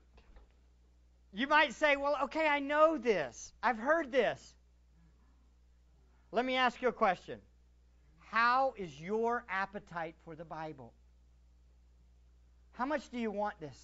you 1.32 1.46
might 1.46 1.72
say, 1.74 1.96
well, 1.96 2.16
okay, 2.24 2.46
I 2.46 2.58
know 2.58 2.98
this. 2.98 3.52
I've 3.62 3.78
heard 3.78 4.12
this. 4.12 4.54
Let 6.30 6.44
me 6.44 6.56
ask 6.56 6.80
you 6.82 6.88
a 6.88 6.92
question. 6.92 7.38
How 8.30 8.74
is 8.76 9.00
your 9.00 9.44
appetite 9.48 10.14
for 10.24 10.34
the 10.34 10.44
Bible? 10.44 10.92
How 12.72 12.86
much 12.86 13.10
do 13.10 13.18
you 13.18 13.30
want 13.30 13.58
this? 13.60 13.78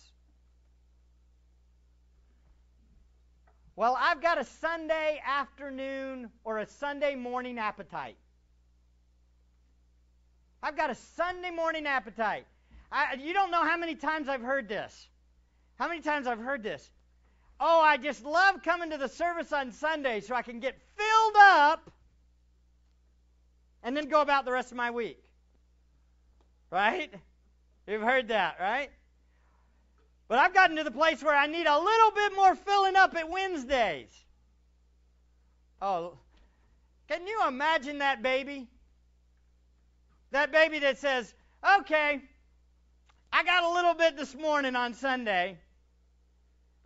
Well, 3.76 3.96
I've 3.98 4.20
got 4.20 4.38
a 4.38 4.44
Sunday 4.44 5.22
afternoon 5.24 6.30
or 6.44 6.58
a 6.58 6.66
Sunday 6.66 7.14
morning 7.14 7.58
appetite. 7.58 8.16
I've 10.62 10.76
got 10.76 10.90
a 10.90 10.96
Sunday 11.16 11.50
morning 11.50 11.86
appetite. 11.86 12.46
I, 12.90 13.14
you 13.22 13.32
don't 13.32 13.50
know 13.50 13.62
how 13.62 13.76
many 13.76 13.94
times 13.94 14.28
I've 14.28 14.42
heard 14.42 14.68
this. 14.68 15.08
How 15.78 15.88
many 15.88 16.00
times 16.00 16.26
I've 16.26 16.40
heard 16.40 16.62
this? 16.62 16.90
Oh, 17.60 17.80
I 17.80 17.96
just 17.96 18.24
love 18.24 18.62
coming 18.62 18.90
to 18.90 18.98
the 18.98 19.08
service 19.08 19.52
on 19.52 19.72
Sunday 19.72 20.20
so 20.20 20.34
I 20.34 20.42
can 20.42 20.60
get 20.60 20.78
filled 20.96 21.36
up 21.40 21.90
and 23.82 23.96
then 23.96 24.08
go 24.08 24.20
about 24.20 24.44
the 24.44 24.52
rest 24.52 24.70
of 24.70 24.76
my 24.76 24.90
week. 24.90 25.22
Right? 26.70 27.12
You've 27.86 28.02
heard 28.02 28.28
that, 28.28 28.56
right? 28.60 28.90
But 30.28 30.38
I've 30.38 30.52
gotten 30.52 30.76
to 30.76 30.84
the 30.84 30.90
place 30.90 31.22
where 31.22 31.34
I 31.34 31.46
need 31.46 31.66
a 31.66 31.78
little 31.78 32.10
bit 32.10 32.36
more 32.36 32.54
filling 32.54 32.96
up 32.96 33.16
at 33.16 33.30
Wednesdays. 33.30 34.12
Oh, 35.80 36.18
can 37.08 37.26
you 37.26 37.40
imagine 37.48 37.98
that 37.98 38.22
baby? 38.22 38.68
That 40.30 40.52
baby 40.52 40.80
that 40.80 40.98
says, 40.98 41.32
okay, 41.80 42.20
I 43.32 43.44
got 43.44 43.64
a 43.64 43.72
little 43.72 43.94
bit 43.94 44.16
this 44.16 44.34
morning 44.34 44.76
on 44.76 44.92
Sunday. 44.92 45.58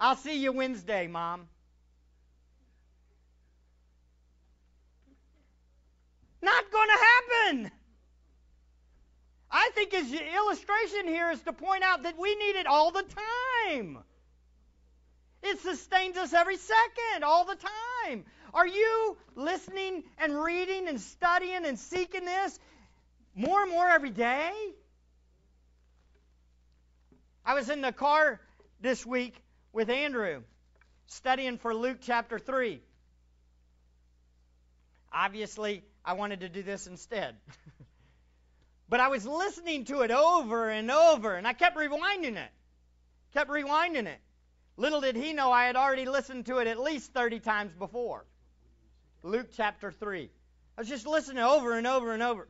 I'll 0.02 0.16
see 0.16 0.42
you 0.42 0.50
Wednesday, 0.50 1.06
Mom. 1.06 1.46
Not 6.42 6.64
going 6.72 6.88
to 6.88 7.04
happen. 7.04 7.70
I 9.48 9.70
think 9.76 9.92
his 9.92 10.12
illustration 10.12 11.06
here 11.06 11.30
is 11.30 11.40
to 11.42 11.52
point 11.52 11.84
out 11.84 12.02
that 12.02 12.18
we 12.18 12.34
need 12.34 12.56
it 12.56 12.66
all 12.66 12.90
the 12.90 13.04
time. 13.70 13.98
It 15.44 15.60
sustains 15.60 16.16
us 16.16 16.32
every 16.32 16.56
second, 16.56 17.22
all 17.22 17.44
the 17.44 17.56
time. 18.04 18.24
Are 18.52 18.66
you 18.66 19.16
listening 19.36 20.02
and 20.18 20.36
reading 20.36 20.88
and 20.88 21.00
studying 21.00 21.64
and 21.64 21.78
seeking 21.78 22.24
this 22.24 22.58
more 23.36 23.62
and 23.62 23.70
more 23.70 23.88
every 23.88 24.10
day? 24.10 24.50
I 27.46 27.54
was 27.54 27.70
in 27.70 27.82
the 27.82 27.92
car 27.92 28.40
this 28.80 29.06
week 29.06 29.40
with 29.72 29.90
Andrew 29.90 30.42
studying 31.06 31.58
for 31.58 31.74
Luke 31.74 31.98
chapter 32.00 32.38
3. 32.38 32.80
Obviously, 35.12 35.84
I 36.04 36.14
wanted 36.14 36.40
to 36.40 36.48
do 36.48 36.62
this 36.62 36.86
instead. 36.86 37.36
but 38.88 39.00
I 39.00 39.08
was 39.08 39.26
listening 39.26 39.84
to 39.86 40.00
it 40.00 40.10
over 40.10 40.68
and 40.70 40.90
over, 40.90 41.34
and 41.34 41.46
I 41.46 41.52
kept 41.52 41.76
rewinding 41.76 42.36
it. 42.36 42.50
Kept 43.34 43.50
rewinding 43.50 44.06
it. 44.06 44.18
Little 44.76 45.00
did 45.00 45.16
he 45.16 45.32
know 45.32 45.52
I 45.52 45.66
had 45.66 45.76
already 45.76 46.06
listened 46.06 46.46
to 46.46 46.58
it 46.58 46.66
at 46.66 46.80
least 46.80 47.12
30 47.12 47.40
times 47.40 47.72
before. 47.78 48.24
Luke 49.22 49.48
chapter 49.54 49.92
3. 49.92 50.30
I 50.76 50.80
was 50.80 50.88
just 50.88 51.06
listening 51.06 51.42
over 51.42 51.76
and 51.76 51.86
over 51.86 52.12
and 52.12 52.22
over. 52.22 52.48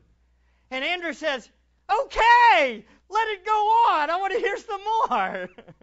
And 0.71 0.83
Andrew 0.83 1.13
says, 1.13 1.47
Okay, 1.91 2.85
let 3.09 3.27
it 3.27 3.45
go 3.45 3.51
on. 3.51 4.09
I 4.09 4.17
want 4.17 4.33
to 4.33 4.39
hear 4.39 4.57
some 4.57 4.81
more. 4.83 5.49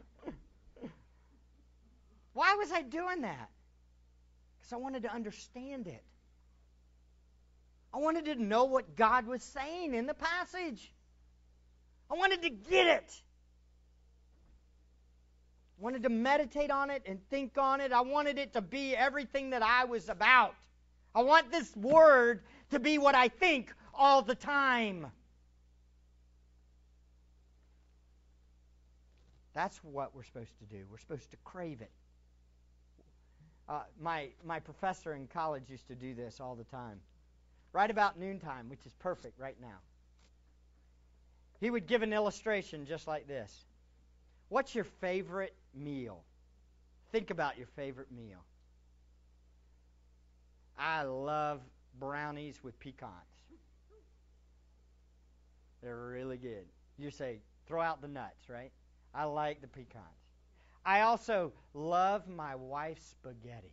Why 2.32 2.54
was 2.54 2.70
I 2.72 2.82
doing 2.82 3.22
that? 3.22 3.50
Because 4.58 4.72
I 4.72 4.76
wanted 4.76 5.02
to 5.02 5.12
understand 5.12 5.86
it. 5.86 6.04
I 7.92 7.98
wanted 7.98 8.26
to 8.26 8.36
know 8.36 8.64
what 8.64 8.94
God 8.96 9.26
was 9.26 9.42
saying 9.42 9.94
in 9.94 10.06
the 10.06 10.14
passage. 10.14 10.92
I 12.10 12.14
wanted 12.14 12.42
to 12.42 12.50
get 12.50 12.86
it. 12.86 13.22
I 15.78 15.82
wanted 15.82 16.02
to 16.04 16.08
meditate 16.08 16.70
on 16.70 16.90
it 16.90 17.02
and 17.06 17.18
think 17.30 17.58
on 17.58 17.80
it. 17.80 17.92
I 17.92 18.02
wanted 18.02 18.38
it 18.38 18.52
to 18.52 18.60
be 18.60 18.94
everything 18.94 19.50
that 19.50 19.62
I 19.62 19.84
was 19.84 20.08
about. 20.08 20.54
I 21.14 21.22
want 21.22 21.50
this 21.50 21.74
word 21.74 22.42
to 22.70 22.78
be 22.78 22.98
what 22.98 23.14
I 23.14 23.28
think 23.28 23.72
all 23.94 24.22
the 24.22 24.34
time. 24.34 25.06
That's 29.52 29.78
what 29.78 30.14
we're 30.14 30.22
supposed 30.22 30.56
to 30.60 30.64
do. 30.64 30.84
We're 30.88 30.98
supposed 30.98 31.30
to 31.32 31.36
crave 31.38 31.80
it. 31.80 31.90
Uh, 33.70 33.82
my 34.02 34.28
my 34.44 34.58
professor 34.58 35.14
in 35.14 35.28
college 35.28 35.62
used 35.68 35.86
to 35.86 35.94
do 35.94 36.12
this 36.12 36.40
all 36.40 36.56
the 36.56 36.64
time 36.64 36.98
right 37.72 37.90
about 37.90 38.18
noontime, 38.18 38.68
which 38.68 38.84
is 38.84 38.92
perfect 38.94 39.38
right 39.38 39.56
now. 39.60 39.78
He 41.60 41.70
would 41.70 41.86
give 41.86 42.02
an 42.02 42.12
illustration 42.12 42.84
just 42.84 43.06
like 43.06 43.28
this 43.28 43.64
What's 44.48 44.74
your 44.74 44.84
favorite 44.84 45.54
meal? 45.72 46.24
Think 47.12 47.30
about 47.30 47.58
your 47.58 47.68
favorite 47.76 48.10
meal. 48.10 48.44
I 50.76 51.02
love 51.02 51.60
brownies 52.00 52.58
with 52.64 52.78
pecans. 52.80 53.12
They're 55.80 55.96
really 55.96 56.38
good. 56.38 56.64
You 56.98 57.10
say, 57.10 57.38
throw 57.66 57.80
out 57.80 58.02
the 58.02 58.08
nuts, 58.08 58.48
right? 58.48 58.72
I 59.14 59.24
like 59.24 59.60
the 59.60 59.68
pecans. 59.68 60.19
I 60.84 61.02
also 61.02 61.52
love 61.74 62.28
my 62.28 62.54
wife's 62.56 63.04
spaghetti. 63.06 63.72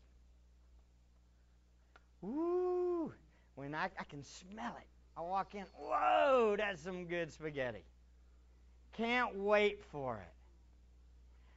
Ooh, 2.24 3.14
when 3.56 3.74
I, 3.74 3.90
I 4.00 4.04
can 4.04 4.24
smell 4.24 4.76
it. 4.80 4.88
I 5.16 5.22
walk 5.22 5.56
in, 5.56 5.66
whoa, 5.76 6.56
that's 6.58 6.82
some 6.82 7.06
good 7.06 7.32
spaghetti. 7.32 7.84
Can't 8.98 9.36
wait 9.36 9.84
for 9.92 10.18
it. 10.18 10.34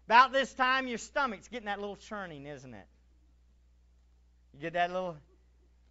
About 0.07 0.33
this 0.33 0.53
time, 0.53 0.89
your 0.89 0.99
stomach's 0.99 1.49
getting 1.49 1.67
that 1.67 1.79
little 1.79 1.97
churning, 1.97 2.47
isn't 2.47 2.75
it? 2.75 2.87
You 4.55 4.61
get 4.61 4.73
that 4.73 4.93
little. 4.93 5.17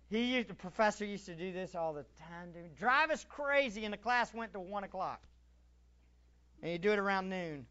He 0.10 0.36
used, 0.36 0.50
the 0.50 0.56
professor 0.56 1.06
used 1.06 1.28
to 1.28 1.36
do 1.36 1.54
this 1.54 1.76
all 1.76 1.94
the 1.94 2.06
time, 2.28 2.52
dude. 2.52 2.76
Drive 2.76 3.12
us 3.12 3.26
crazy, 3.30 3.86
and 3.86 3.94
the 3.94 3.98
class 3.98 4.34
went 4.34 4.54
to 4.54 4.60
one 4.60 4.84
o'clock. 4.84 5.22
And 6.62 6.72
you 6.72 6.78
do 6.78 6.92
it 6.92 7.00
around 7.00 7.30
noon. 7.30 7.66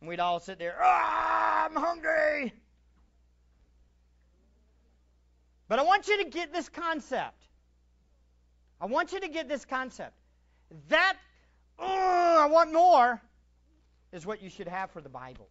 And 0.00 0.08
we'd 0.08 0.20
all 0.20 0.40
sit 0.40 0.58
there, 0.58 0.76
ah, 0.80 1.66
I'm 1.66 1.76
hungry. 1.76 2.52
But 5.68 5.78
I 5.78 5.82
want 5.82 6.06
you 6.06 6.22
to 6.22 6.30
get 6.30 6.52
this 6.52 6.68
concept. 6.68 7.42
I 8.80 8.86
want 8.86 9.12
you 9.12 9.20
to 9.20 9.28
get 9.28 9.48
this 9.48 9.64
concept. 9.64 10.12
That, 10.88 11.16
I 11.78 12.48
want 12.50 12.72
more, 12.72 13.20
is 14.12 14.26
what 14.26 14.42
you 14.42 14.50
should 14.50 14.68
have 14.68 14.90
for 14.90 15.00
the 15.00 15.08
Bible. 15.08 15.48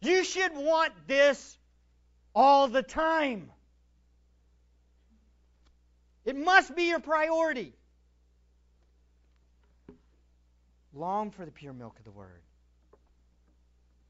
You 0.00 0.24
should 0.24 0.54
want 0.54 0.92
this 1.06 1.58
all 2.34 2.68
the 2.68 2.82
time. 2.82 3.50
It 6.24 6.36
must 6.36 6.76
be 6.76 6.84
your 6.84 7.00
priority. 7.00 7.72
Long 10.98 11.30
for 11.30 11.44
the 11.44 11.52
pure 11.52 11.72
milk 11.72 11.96
of 11.98 12.04
the 12.04 12.10
Word. 12.10 12.42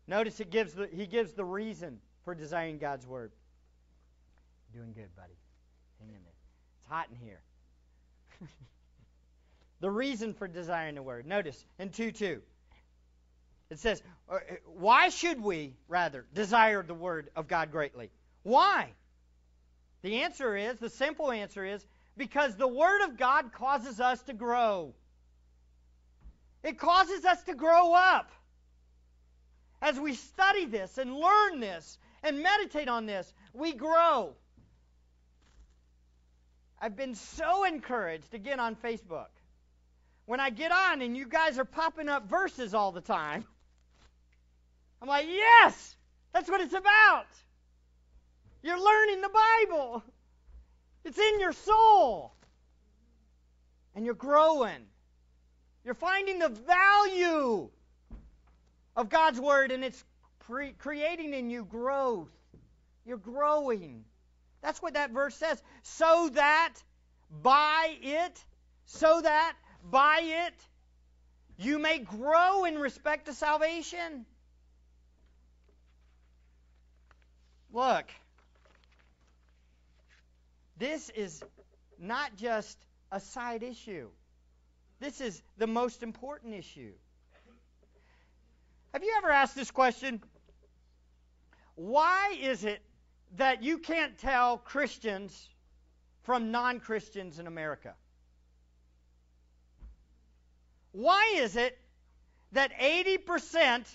Notice 0.07 0.41
it 0.41 0.51
gives 0.51 0.73
the, 0.73 0.89
he 0.91 1.07
gives 1.07 1.33
the 1.33 1.45
reason 1.45 1.99
for 2.25 2.35
desiring 2.35 2.79
God's 2.79 3.07
Word. 3.07 3.31
Doing 4.73 4.95
good, 4.95 5.15
buddy. 5.15 5.37
Hang 6.01 6.09
in 6.09 6.23
there. 6.23 6.33
It's 6.81 6.89
hot 6.89 7.09
in 7.11 7.17
here. 7.17 7.41
the 9.81 9.91
reason 9.91 10.33
for 10.33 10.49
desiring 10.49 10.95
the 10.95 11.03
word. 11.03 11.27
Notice 11.27 11.63
in 11.79 11.91
2 11.91 12.13
2. 12.13 12.41
It 13.71 13.79
says, 13.79 14.03
uh, 14.31 14.39
Why 14.65 15.11
should 15.11 15.43
we, 15.43 15.75
rather, 15.89 16.25
desire 16.35 16.83
the 16.83 16.95
word 16.95 17.31
of 17.37 17.49
God 17.49 17.71
greatly? 17.71 18.11
Why? 18.43 18.93
The 20.03 20.23
answer 20.23 20.57
is, 20.57 20.79
the 20.79 20.91
simple 20.91 21.31
answer 21.31 21.65
is, 21.65 21.85
because 22.17 22.57
the 22.57 22.69
word 22.69 23.05
of 23.05 23.19
God 23.19 23.53
causes 23.53 24.01
us 24.01 24.23
to 24.23 24.33
grow. 24.33 24.95
It 26.63 26.79
causes 26.79 27.25
us 27.25 27.43
to 27.45 27.55
grow 27.55 27.93
up. 27.95 28.31
As 29.81 29.99
we 29.99 30.15
study 30.15 30.65
this 30.65 30.99
and 30.99 31.15
learn 31.15 31.61
this 31.61 31.99
and 32.23 32.43
meditate 32.43 32.89
on 32.89 33.07
this, 33.07 33.33
we 33.53 33.73
grow. 33.75 34.35
I've 36.81 36.97
been 36.97 37.15
so 37.15 37.65
encouraged 37.65 38.35
again 38.35 38.61
on 38.61 38.77
Facebook. 38.77 39.29
When 40.27 40.41
I 40.41 40.51
get 40.51 40.73
on 40.73 41.01
and 41.01 41.17
you 41.17 41.27
guys 41.27 41.59
are 41.59 41.65
popping 41.65 42.09
up 42.09 42.29
verses 42.29 42.75
all 42.75 42.93
the 42.93 43.01
time, 43.01 43.45
I'm 45.03 45.09
like, 45.09 45.27
yes, 45.27 45.97
that's 46.33 46.51
what 46.51 46.61
it's 46.61 46.75
about. 46.75 47.27
You're 48.63 48.83
learning 48.83 49.21
the 49.21 49.31
Bible, 49.31 50.03
it's 51.05 51.19
in 51.19 51.41
your 51.41 51.53
soul, 51.53 52.33
and 53.95 54.05
you're 54.05 54.15
growing. 54.15 54.87
You're 55.89 55.95
finding 55.95 56.39
the 56.39 56.51
value 56.51 57.71
of 58.95 59.09
God's 59.09 59.41
Word, 59.41 59.73
and 59.73 59.83
it's 59.83 60.05
pre- 60.41 60.73
creating 60.73 61.33
in 61.33 61.49
you 61.49 61.65
growth. 61.65 62.29
You're 63.07 63.17
growing. 63.17 64.05
That's 64.61 64.83
what 64.83 64.93
that 64.93 65.13
verse 65.13 65.35
says. 65.35 65.63
So 65.85 66.29
that 66.35 66.75
by 67.43 67.97
it, 68.03 68.39
so 68.85 69.23
that 69.23 69.57
by 69.83 70.21
it, 70.23 70.55
you 71.57 71.79
may 71.79 72.01
grow 72.01 72.67
in 72.67 72.79
respect 72.79 73.25
to 73.25 73.33
salvation. 73.33 74.27
Look, 77.73 78.05
this 80.77 81.09
is 81.09 81.43
not 81.99 82.37
just 82.37 82.77
a 83.11 83.21
side 83.21 83.63
issue. 83.63 84.11
This 85.01 85.21
is 85.21 85.43
the 85.57 85.67
most 85.67 86.03
important 86.03 86.55
issue. 86.55 86.93
Have 88.93 89.05
you 89.05 89.15
ever 89.19 89.31
asked 89.31 89.55
this 89.55 89.71
question? 89.71 90.21
Why 91.77 92.37
is 92.41 92.65
it 92.65 92.83
that 93.37 93.63
you 93.63 93.79
can't 93.79 94.19
tell 94.19 94.59
Christians 94.59 95.49
from 96.23 96.51
non 96.51 96.81
Christians 96.81 97.39
in 97.39 97.47
America? 97.47 97.95
Why 100.93 101.35
is 101.37 101.55
it 101.55 101.79
that 102.53 102.73
80% 102.81 103.87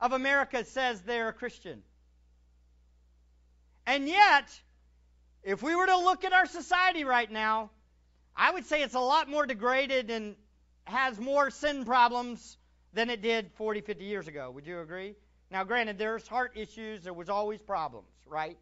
of 0.00 0.12
America 0.12 0.64
says 0.64 1.00
they're 1.00 1.28
a 1.28 1.32
Christian? 1.32 1.82
And 3.86 4.08
yet, 4.08 4.50
if 5.42 5.62
we 5.62 5.74
were 5.74 5.86
to 5.86 5.96
look 5.96 6.24
at 6.24 6.32
our 6.32 6.46
society 6.46 7.04
right 7.04 7.30
now, 7.30 7.70
I 8.36 8.50
would 8.50 8.66
say 8.66 8.82
it's 8.82 8.94
a 8.94 9.00
lot 9.00 9.30
more 9.30 9.46
degraded 9.46 10.10
and 10.10 10.34
has 10.84 11.18
more 11.18 11.50
sin 11.50 11.84
problems 11.84 12.56
than 12.92 13.10
it 13.10 13.22
did 13.22 13.50
40, 13.54 13.80
50 13.80 14.04
years 14.04 14.28
ago. 14.28 14.50
Would 14.50 14.66
you 14.66 14.80
agree? 14.80 15.14
Now, 15.50 15.64
granted, 15.64 15.98
there's 15.98 16.26
heart 16.26 16.52
issues, 16.56 17.02
there 17.02 17.12
was 17.12 17.28
always 17.28 17.60
problems, 17.60 18.08
right? 18.26 18.58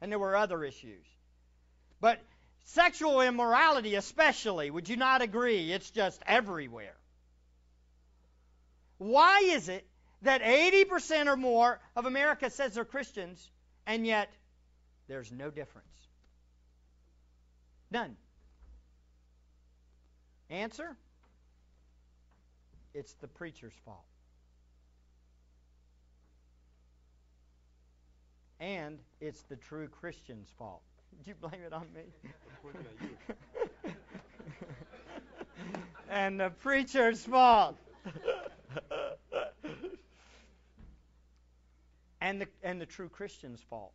And 0.00 0.10
there 0.10 0.18
were 0.18 0.36
other 0.36 0.62
issues. 0.64 1.04
But 2.00 2.20
sexual 2.64 3.20
immorality, 3.20 3.94
especially, 3.94 4.70
would 4.70 4.88
you 4.88 4.96
not 4.96 5.22
agree? 5.22 5.72
It's 5.72 5.90
just 5.90 6.20
everywhere. 6.26 6.96
Why 8.98 9.40
is 9.40 9.68
it 9.68 9.86
that 10.22 10.42
80% 10.42 11.26
or 11.26 11.36
more 11.36 11.80
of 11.94 12.06
America 12.06 12.50
says 12.50 12.74
they're 12.74 12.84
Christians, 12.84 13.50
and 13.86 14.06
yet 14.06 14.30
there's 15.08 15.30
no 15.30 15.50
difference. 15.50 15.86
None. 17.90 18.16
Answer? 20.50 20.96
It's 22.96 23.12
the 23.20 23.28
preacher's 23.28 23.74
fault. 23.84 24.06
And 28.58 28.98
it's 29.20 29.42
the 29.42 29.56
true 29.56 29.86
Christian's 29.88 30.48
fault. 30.58 30.80
Did 31.18 31.26
you 31.26 31.34
blame 31.34 31.60
it 31.66 31.74
on 31.74 31.86
me? 31.94 32.04
And 36.08 36.40
the 36.40 36.50
preacher's 36.50 37.24
fault. 37.24 37.76
and 42.20 42.40
the 42.40 42.46
and 42.62 42.80
the 42.80 42.86
true 42.86 43.08
Christian's 43.08 43.60
fault. 43.68 43.92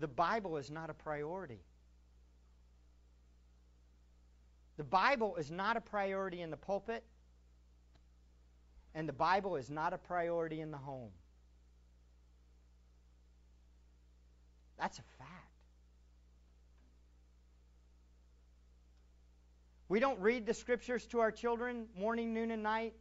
The 0.00 0.08
Bible 0.08 0.56
is 0.56 0.68
not 0.70 0.90
a 0.90 0.94
priority. 0.94 1.60
The 4.76 4.84
Bible 4.84 5.36
is 5.36 5.50
not 5.50 5.76
a 5.76 5.80
priority 5.80 6.42
in 6.42 6.50
the 6.50 6.56
pulpit, 6.56 7.02
and 8.94 9.08
the 9.08 9.12
Bible 9.12 9.56
is 9.56 9.70
not 9.70 9.92
a 9.92 9.98
priority 9.98 10.60
in 10.60 10.70
the 10.70 10.78
home. 10.78 11.10
That's 14.78 14.98
a 14.98 15.02
fact. 15.18 15.30
We 19.88 20.00
don't 20.00 20.20
read 20.20 20.46
the 20.46 20.54
scriptures 20.54 21.06
to 21.06 21.20
our 21.20 21.30
children 21.30 21.86
morning, 21.96 22.34
noon, 22.34 22.50
and 22.50 22.62
night. 22.62 22.94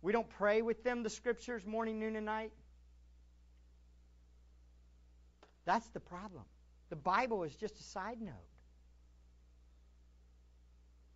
We 0.00 0.12
don't 0.12 0.28
pray 0.28 0.62
with 0.62 0.82
them 0.82 1.02
the 1.02 1.10
scriptures 1.10 1.66
morning, 1.66 1.98
noon, 1.98 2.16
and 2.16 2.26
night. 2.26 2.52
That's 5.64 5.86
the 5.88 6.00
problem. 6.00 6.44
The 6.90 6.96
Bible 6.96 7.44
is 7.44 7.54
just 7.54 7.78
a 7.78 7.82
side 7.82 8.20
note. 8.20 8.51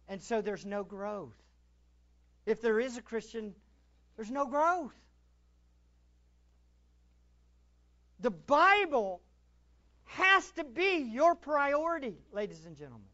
And 0.09 0.23
so 0.23 0.41
there's 0.41 0.65
no 0.65 0.85
growth. 0.85 1.35
If 2.45 2.61
there 2.61 2.79
is 2.79 2.97
a 2.97 3.03
Christian, 3.03 3.55
there's 4.17 4.31
no 4.31 4.47
growth. 4.47 4.95
The 8.21 8.31
Bible 8.31 9.21
has 10.05 10.51
to 10.53 10.65
be 10.65 10.99
your 10.99 11.35
priority, 11.35 12.17
ladies 12.33 12.65
and 12.65 12.77
gentlemen, 12.77 13.09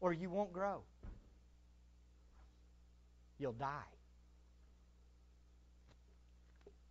or 0.00 0.12
you 0.12 0.28
won't 0.28 0.52
grow. 0.52 0.82
You'll 3.38 3.52
die. 3.52 3.68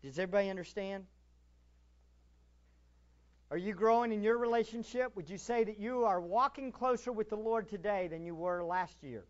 Does 0.02 0.18
everybody 0.18 0.50
understand? 0.50 1.06
Are 3.50 3.58
you 3.58 3.74
growing 3.74 4.12
in 4.12 4.22
your 4.22 4.38
relationship? 4.38 5.16
Would 5.16 5.30
you 5.30 5.38
say 5.38 5.64
that 5.64 5.80
you 5.80 6.04
are 6.04 6.20
walking 6.20 6.72
closer 6.72 7.12
with 7.14 7.30
the 7.30 7.38
Lord 7.38 7.70
today 7.70 8.08
than 8.08 8.26
you 8.26 8.36
were 8.36 8.64
last 8.64 9.02
year? 9.02 9.24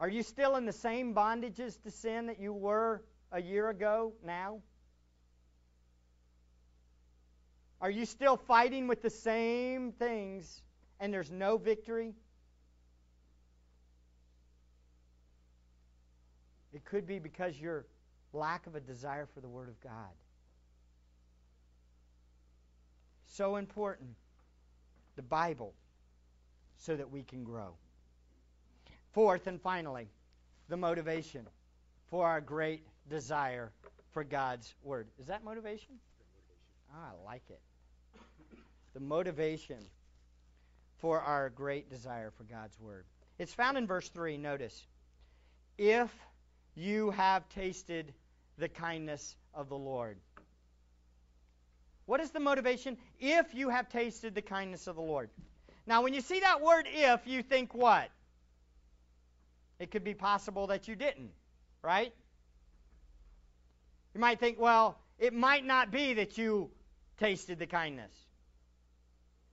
Are 0.00 0.08
you 0.08 0.24
still 0.24 0.56
in 0.56 0.66
the 0.66 0.72
same 0.72 1.14
bondages 1.14 1.80
to 1.82 1.92
sin 1.92 2.26
that 2.26 2.40
you 2.40 2.52
were 2.52 3.04
a 3.30 3.40
year 3.40 3.68
ago 3.68 4.14
now? 4.24 4.60
Are 7.80 7.90
you 7.90 8.04
still 8.04 8.36
fighting 8.36 8.88
with 8.88 9.00
the 9.00 9.10
same 9.10 9.92
things 9.92 10.62
and 10.98 11.14
there's 11.14 11.30
no 11.30 11.56
victory? 11.56 12.14
It 16.72 16.84
could 16.84 17.06
be 17.06 17.20
because 17.20 17.56
your 17.60 17.86
lack 18.32 18.66
of 18.66 18.74
a 18.74 18.80
desire 18.80 19.26
for 19.34 19.40
the 19.40 19.48
Word 19.48 19.68
of 19.68 19.80
God. 19.80 20.10
So 23.36 23.56
important, 23.56 24.10
the 25.16 25.22
Bible, 25.22 25.72
so 26.76 26.94
that 26.94 27.10
we 27.10 27.22
can 27.22 27.44
grow. 27.44 27.74
Fourth 29.12 29.46
and 29.46 29.60
finally, 29.60 30.08
the 30.68 30.76
motivation 30.76 31.46
for 32.10 32.26
our 32.26 32.42
great 32.42 32.82
desire 33.08 33.72
for 34.12 34.22
God's 34.22 34.74
Word. 34.82 35.08
Is 35.18 35.28
that 35.28 35.44
motivation? 35.44 35.94
Ah, 36.94 37.12
I 37.12 37.24
like 37.24 37.42
it. 37.48 37.60
The 38.92 39.00
motivation 39.00 39.78
for 40.98 41.18
our 41.18 41.48
great 41.48 41.88
desire 41.88 42.32
for 42.36 42.44
God's 42.44 42.78
Word. 42.78 43.06
It's 43.38 43.54
found 43.54 43.78
in 43.78 43.86
verse 43.86 44.10
3. 44.10 44.36
Notice. 44.36 44.86
If 45.78 46.10
you 46.74 47.10
have 47.12 47.48
tasted 47.48 48.12
the 48.58 48.68
kindness 48.68 49.36
of 49.54 49.70
the 49.70 49.78
Lord. 49.78 50.18
What 52.06 52.20
is 52.20 52.30
the 52.30 52.40
motivation? 52.40 52.96
If 53.18 53.54
you 53.54 53.68
have 53.68 53.88
tasted 53.88 54.34
the 54.34 54.42
kindness 54.42 54.86
of 54.86 54.96
the 54.96 55.02
Lord. 55.02 55.30
Now, 55.86 56.02
when 56.02 56.14
you 56.14 56.20
see 56.20 56.40
that 56.40 56.60
word 56.60 56.86
if, 56.88 57.26
you 57.26 57.42
think 57.42 57.74
what? 57.74 58.08
It 59.78 59.90
could 59.90 60.04
be 60.04 60.14
possible 60.14 60.68
that 60.68 60.86
you 60.86 60.94
didn't, 60.94 61.30
right? 61.82 62.12
You 64.14 64.20
might 64.20 64.38
think, 64.38 64.60
well, 64.60 64.98
it 65.18 65.32
might 65.32 65.64
not 65.64 65.90
be 65.90 66.14
that 66.14 66.38
you 66.38 66.70
tasted 67.18 67.58
the 67.58 67.66
kindness. 67.66 68.12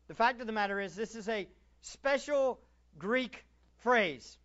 The 0.08 0.14
fact 0.14 0.42
of 0.42 0.48
the 0.48 0.54
matter 0.54 0.80
is, 0.80 0.96
this 0.96 1.16
is 1.16 1.30
a 1.30 1.48
special 1.82 2.60
Greek 2.98 3.46
phrase. 3.80 4.38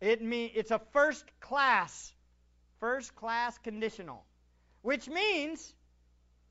It 0.00 0.20
mean, 0.20 0.50
it's 0.54 0.70
a 0.70 0.80
first 0.92 1.24
class, 1.40 2.12
first 2.80 3.14
class 3.14 3.56
conditional, 3.58 4.24
which 4.82 5.08
means 5.08 5.72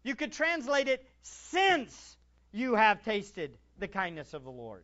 you 0.03 0.15
could 0.15 0.31
translate 0.31 0.87
it 0.87 1.05
since 1.21 2.17
you 2.51 2.75
have 2.75 3.03
tasted 3.03 3.57
the 3.77 3.87
kindness 3.87 4.33
of 4.33 4.43
the 4.43 4.51
Lord. 4.51 4.83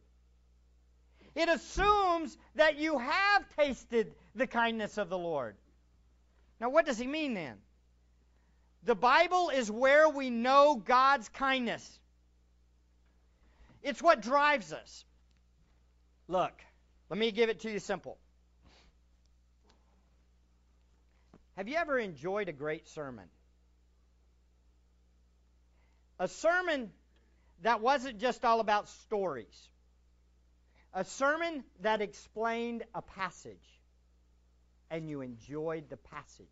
It 1.35 1.49
assumes 1.49 2.37
that 2.55 2.77
you 2.77 2.97
have 2.97 3.45
tasted 3.57 4.13
the 4.35 4.47
kindness 4.47 4.97
of 4.97 5.09
the 5.09 5.17
Lord. 5.17 5.55
Now, 6.59 6.69
what 6.69 6.85
does 6.85 6.97
he 6.97 7.05
mean 7.05 7.33
then? 7.33 7.57
The 8.83 8.95
Bible 8.95 9.49
is 9.49 9.69
where 9.69 10.09
we 10.09 10.29
know 10.29 10.81
God's 10.83 11.29
kindness. 11.29 11.99
It's 13.83 14.01
what 14.01 14.21
drives 14.21 14.73
us. 14.73 15.05
Look, 16.27 16.53
let 17.09 17.19
me 17.19 17.31
give 17.31 17.49
it 17.49 17.61
to 17.61 17.71
you 17.71 17.79
simple. 17.79 18.17
Have 21.55 21.67
you 21.67 21.75
ever 21.75 21.97
enjoyed 21.97 22.49
a 22.49 22.53
great 22.53 22.87
sermon? 22.87 23.25
A 26.19 26.27
sermon 26.27 26.91
that 27.61 27.81
wasn't 27.81 28.19
just 28.19 28.43
all 28.45 28.59
about 28.59 28.89
stories. 28.89 29.69
A 30.93 31.03
sermon 31.03 31.63
that 31.81 32.01
explained 32.01 32.83
a 32.95 33.01
passage 33.01 33.57
and 34.89 35.09
you 35.09 35.21
enjoyed 35.21 35.89
the 35.89 35.97
passage. 35.97 36.47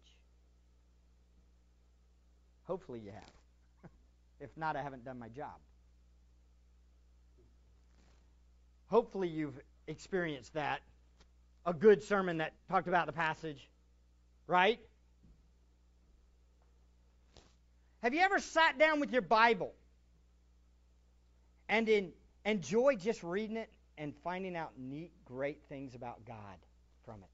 Hopefully 2.65 2.99
you 2.99 3.11
have. 3.11 3.91
if 4.39 4.49
not, 4.57 4.75
I 4.75 4.83
haven't 4.83 5.05
done 5.05 5.19
my 5.19 5.29
job. 5.29 5.55
Hopefully 8.87 9.27
you've 9.27 9.59
experienced 9.87 10.53
that. 10.53 10.81
A 11.65 11.73
good 11.73 12.03
sermon 12.03 12.37
that 12.37 12.53
talked 12.69 12.87
about 12.87 13.07
the 13.07 13.13
passage, 13.13 13.67
right? 14.45 14.79
Have 18.05 18.13
you 18.13 18.21
ever 18.21 18.37
sat 18.37 18.77
down 18.77 18.99
with 18.99 19.11
your 19.11 19.23
Bible 19.23 19.73
and 21.67 21.89
in, 21.89 22.11
enjoy 22.45 22.97
just 22.97 23.23
reading 23.23 23.57
it 23.57 23.67
and 23.97 24.13
finding 24.23 24.55
out 24.55 24.73
neat, 24.77 25.11
great 25.25 25.63
things 25.69 25.95
about 25.95 26.23
God 26.23 26.37
from 27.03 27.15
it? 27.15 27.29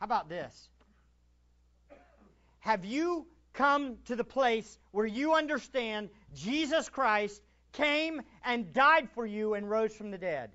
How 0.00 0.04
about 0.04 0.28
this? 0.28 0.68
Have 2.60 2.84
you 2.84 3.26
come 3.54 3.96
to 4.04 4.16
the 4.16 4.24
place 4.24 4.78
where 4.90 5.06
you 5.06 5.32
understand 5.32 6.10
Jesus 6.34 6.90
Christ 6.90 7.40
came 7.72 8.20
and 8.44 8.74
died 8.74 9.08
for 9.14 9.24
you 9.24 9.54
and 9.54 9.70
rose 9.70 9.94
from 9.94 10.10
the 10.10 10.18
dead? 10.18 10.50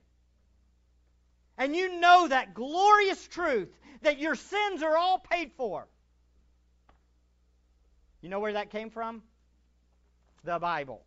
And 1.57 1.75
you 1.75 1.99
know 1.99 2.27
that 2.27 2.53
glorious 2.53 3.27
truth 3.27 3.75
that 4.03 4.19
your 4.19 4.35
sins 4.35 4.83
are 4.83 4.95
all 4.95 5.17
paid 5.17 5.51
for. 5.57 5.87
You 8.21 8.29
know 8.29 8.39
where 8.39 8.53
that 8.53 8.71
came 8.71 8.89
from? 8.89 9.21
The 10.43 10.59
Bible. 10.59 11.03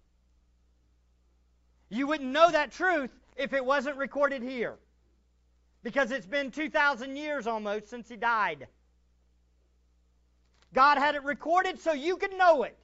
You 1.88 2.06
wouldn't 2.06 2.30
know 2.30 2.50
that 2.50 2.72
truth 2.72 3.10
if 3.36 3.52
it 3.52 3.64
wasn't 3.64 3.96
recorded 3.96 4.42
here. 4.42 4.76
Because 5.82 6.10
it's 6.10 6.26
been 6.26 6.50
2,000 6.50 7.16
years 7.16 7.46
almost 7.46 7.88
since 7.88 8.08
he 8.08 8.16
died. 8.16 8.66
God 10.72 10.98
had 10.98 11.14
it 11.14 11.24
recorded 11.24 11.80
so 11.80 11.92
you 11.92 12.16
could 12.16 12.32
know 12.34 12.62
it. 12.62 12.76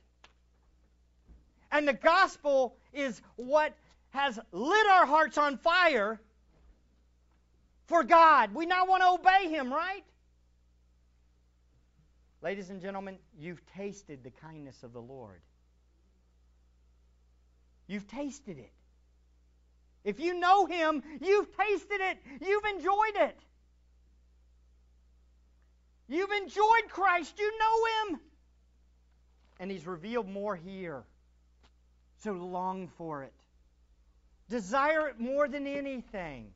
And 1.70 1.86
the 1.86 1.92
gospel 1.92 2.76
is 2.92 3.20
what 3.36 3.74
has 4.10 4.38
lit 4.50 4.86
our 4.88 5.06
hearts 5.06 5.38
on 5.38 5.58
fire 5.58 6.20
for 7.86 8.02
God. 8.02 8.54
We 8.54 8.66
now 8.66 8.86
want 8.86 9.02
to 9.02 9.08
obey 9.10 9.48
Him, 9.48 9.72
right? 9.72 10.04
Ladies 12.46 12.70
and 12.70 12.80
gentlemen, 12.80 13.18
you've 13.36 13.60
tasted 13.74 14.22
the 14.22 14.30
kindness 14.30 14.84
of 14.84 14.92
the 14.92 15.02
Lord. 15.02 15.40
You've 17.88 18.06
tasted 18.06 18.56
it. 18.56 18.70
If 20.04 20.20
you 20.20 20.38
know 20.38 20.64
Him, 20.64 21.02
you've 21.20 21.48
tasted 21.56 22.00
it. 22.00 22.18
You've 22.40 22.64
enjoyed 22.66 23.16
it. 23.16 23.36
You've 26.06 26.30
enjoyed 26.30 26.88
Christ. 26.88 27.36
You 27.36 27.50
know 27.58 28.14
Him. 28.14 28.20
And 29.58 29.68
He's 29.68 29.84
revealed 29.84 30.28
more 30.28 30.54
here. 30.54 31.02
So 32.22 32.30
long 32.30 32.86
for 32.96 33.24
it. 33.24 33.34
Desire 34.48 35.08
it 35.08 35.18
more 35.18 35.48
than 35.48 35.66
anything. 35.66 36.52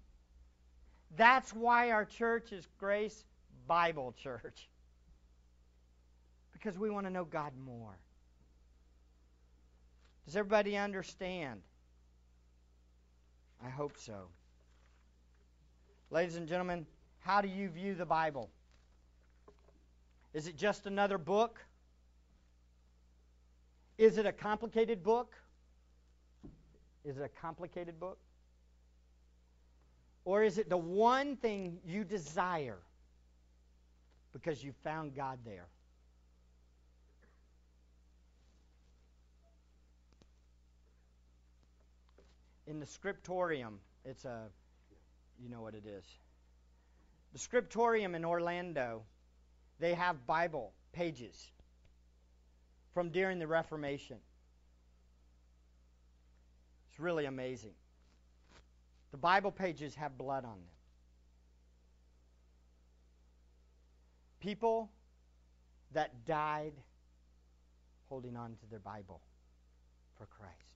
That's 1.17 1.53
why 1.53 1.91
our 1.91 2.05
church 2.05 2.53
is 2.53 2.65
Grace 2.79 3.25
Bible 3.67 4.15
Church. 4.23 4.69
Because 6.61 6.79
we 6.79 6.91
want 6.91 7.07
to 7.07 7.11
know 7.11 7.25
God 7.25 7.53
more. 7.65 7.99
Does 10.27 10.37
everybody 10.37 10.77
understand? 10.77 11.63
I 13.65 13.71
hope 13.71 13.97
so. 13.97 14.27
Ladies 16.11 16.37
and 16.37 16.47
gentlemen, 16.47 16.87
how 17.21 17.41
do 17.41 17.49
you 17.49 17.69
view 17.69 17.95
the 17.95 18.05
Bible? 18.05 18.51
Is 20.35 20.47
it 20.47 20.57
just 20.57 20.87
another 20.87 21.19
book? 21.19 21.61
Is 23.97 24.19
it 24.19 24.27
a 24.27 24.33
complicated 24.33 25.03
book? 25.03 25.35
Is 27.05 27.17
it 27.17 27.23
a 27.23 27.41
complicated 27.41 27.99
book? 27.99 28.19
Or 30.25 30.43
is 30.43 30.59
it 30.59 30.69
the 30.69 30.77
one 30.77 31.37
thing 31.37 31.79
you 31.87 32.05
desire 32.05 32.79
because 34.33 34.63
you 34.63 34.73
found 34.85 35.15
God 35.15 35.39
there? 35.45 35.67
In 42.71 42.79
the 42.79 42.87
scriptorium, 42.87 43.81
it's 44.05 44.25
a, 44.25 44.45
you 45.43 45.49
know 45.49 45.61
what 45.61 45.75
it 45.75 45.85
is. 45.87 46.05
The 47.33 47.39
scriptorium 47.41 48.15
in 48.15 48.25
Orlando, 48.25 49.03
they 49.81 49.93
have 49.95 50.25
Bible 50.25 50.73
pages 50.93 51.51
from 52.95 53.11
during 53.11 53.41
the 53.41 53.49
Reformation. 53.49 54.19
It's 56.89 57.01
really 57.01 57.25
amazing. 57.25 57.75
The 59.11 59.19
Bible 59.19 59.51
pages 59.51 59.97
have 59.97 60.17
blood 60.17 60.45
on 60.45 60.53
them. 60.53 60.71
People 64.39 64.93
that 65.93 66.25
died 66.25 66.75
holding 68.09 68.37
on 68.37 68.55
to 68.61 68.71
their 68.71 68.79
Bible 68.79 69.21
for 70.17 70.27
Christ. 70.27 70.70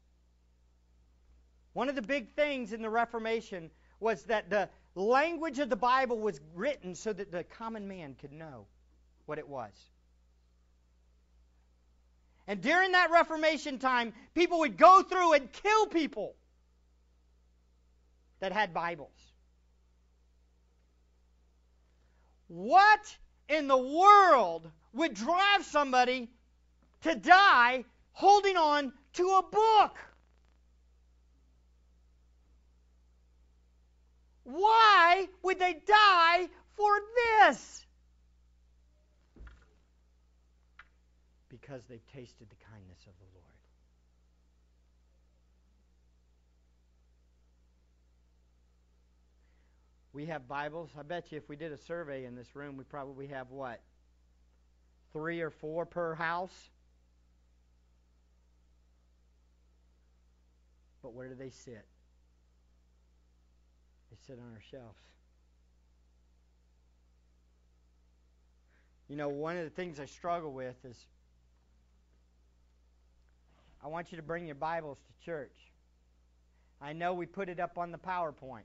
One 1.74 1.88
of 1.88 1.96
the 1.96 2.02
big 2.02 2.30
things 2.34 2.72
in 2.72 2.82
the 2.82 2.88
Reformation 2.88 3.70
was 4.00 4.24
that 4.24 4.48
the 4.48 4.68
language 4.94 5.58
of 5.58 5.68
the 5.68 5.76
Bible 5.76 6.18
was 6.18 6.40
written 6.54 6.94
so 6.94 7.12
that 7.12 7.30
the 7.30 7.44
common 7.44 7.86
man 7.86 8.14
could 8.20 8.32
know 8.32 8.66
what 9.26 9.38
it 9.38 9.48
was. 9.48 9.72
And 12.46 12.60
during 12.60 12.92
that 12.92 13.10
Reformation 13.10 13.78
time, 13.78 14.12
people 14.34 14.60
would 14.60 14.76
go 14.76 15.02
through 15.02 15.32
and 15.32 15.50
kill 15.52 15.86
people 15.86 16.36
that 18.40 18.52
had 18.52 18.72
Bibles. 18.72 19.32
What 22.46 23.16
in 23.48 23.66
the 23.66 23.76
world 23.76 24.70
would 24.92 25.14
drive 25.14 25.64
somebody 25.64 26.28
to 27.02 27.14
die 27.16 27.84
holding 28.12 28.56
on 28.56 28.92
to 29.14 29.28
a 29.28 29.42
book? 29.42 29.96
Why 34.44 35.26
would 35.42 35.58
they 35.58 35.80
die 35.86 36.48
for 36.76 36.92
this? 37.48 37.86
Because 41.48 41.82
they've 41.88 42.06
tasted 42.12 42.48
the 42.50 42.64
kindness 42.70 42.98
of 43.06 43.14
the 43.18 43.24
Lord. 43.34 43.44
We 50.12 50.26
have 50.26 50.46
Bibles. 50.46 50.90
I 50.96 51.02
bet 51.02 51.32
you 51.32 51.38
if 51.38 51.48
we 51.48 51.56
did 51.56 51.72
a 51.72 51.78
survey 51.78 52.24
in 52.24 52.36
this 52.36 52.54
room, 52.54 52.76
we 52.76 52.84
probably 52.84 53.26
have 53.28 53.50
what? 53.50 53.80
Three 55.12 55.40
or 55.40 55.50
four 55.50 55.86
per 55.86 56.14
house? 56.14 56.70
But 61.02 61.14
where 61.14 61.28
do 61.28 61.34
they 61.34 61.50
sit? 61.50 61.84
Sit 64.26 64.38
on 64.38 64.52
our 64.54 64.62
shelves. 64.70 64.98
You 69.08 69.16
know, 69.16 69.28
one 69.28 69.56
of 69.56 69.64
the 69.64 69.70
things 69.70 70.00
I 70.00 70.06
struggle 70.06 70.52
with 70.52 70.76
is 70.84 70.96
I 73.84 73.88
want 73.88 74.12
you 74.12 74.16
to 74.16 74.22
bring 74.22 74.46
your 74.46 74.54
Bibles 74.54 74.96
to 74.98 75.24
church. 75.24 75.54
I 76.80 76.94
know 76.94 77.12
we 77.12 77.26
put 77.26 77.50
it 77.50 77.60
up 77.60 77.76
on 77.76 77.92
the 77.92 77.98
PowerPoint. 77.98 78.64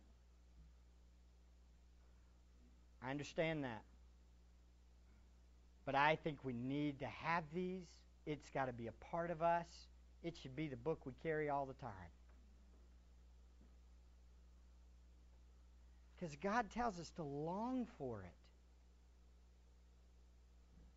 I 3.04 3.12
understand 3.12 3.66
that. 3.66 3.84
But 5.86 5.96
I 5.96 6.18
think 6.24 6.40
we 6.44 6.54
need 6.54 7.00
to 7.00 7.06
have 7.06 7.44
these. 7.54 7.84
It's 8.26 8.50
got 8.50 8.66
to 8.66 8.74
be 8.74 8.88
a 8.88 8.92
part 9.12 9.32
of 9.32 9.42
us. 9.42 9.68
It 10.24 10.38
should 10.42 10.56
be 10.56 10.68
the 10.68 10.78
book 10.78 11.06
we 11.06 11.14
carry 11.22 11.50
all 11.50 11.66
the 11.66 11.74
time. 11.74 11.92
Because 16.20 16.36
God 16.36 16.70
tells 16.70 17.00
us 17.00 17.10
to 17.12 17.24
long 17.24 17.88
for 17.98 18.22
it 18.22 18.34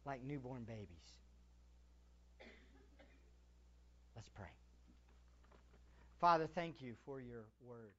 like 0.04 0.24
newborn 0.24 0.64
babies. 0.64 0.88
Let's 4.16 4.28
pray. 4.28 4.50
Father, 6.20 6.48
thank 6.52 6.82
you 6.82 6.94
for 7.04 7.20
your 7.20 7.44
word. 7.66 7.92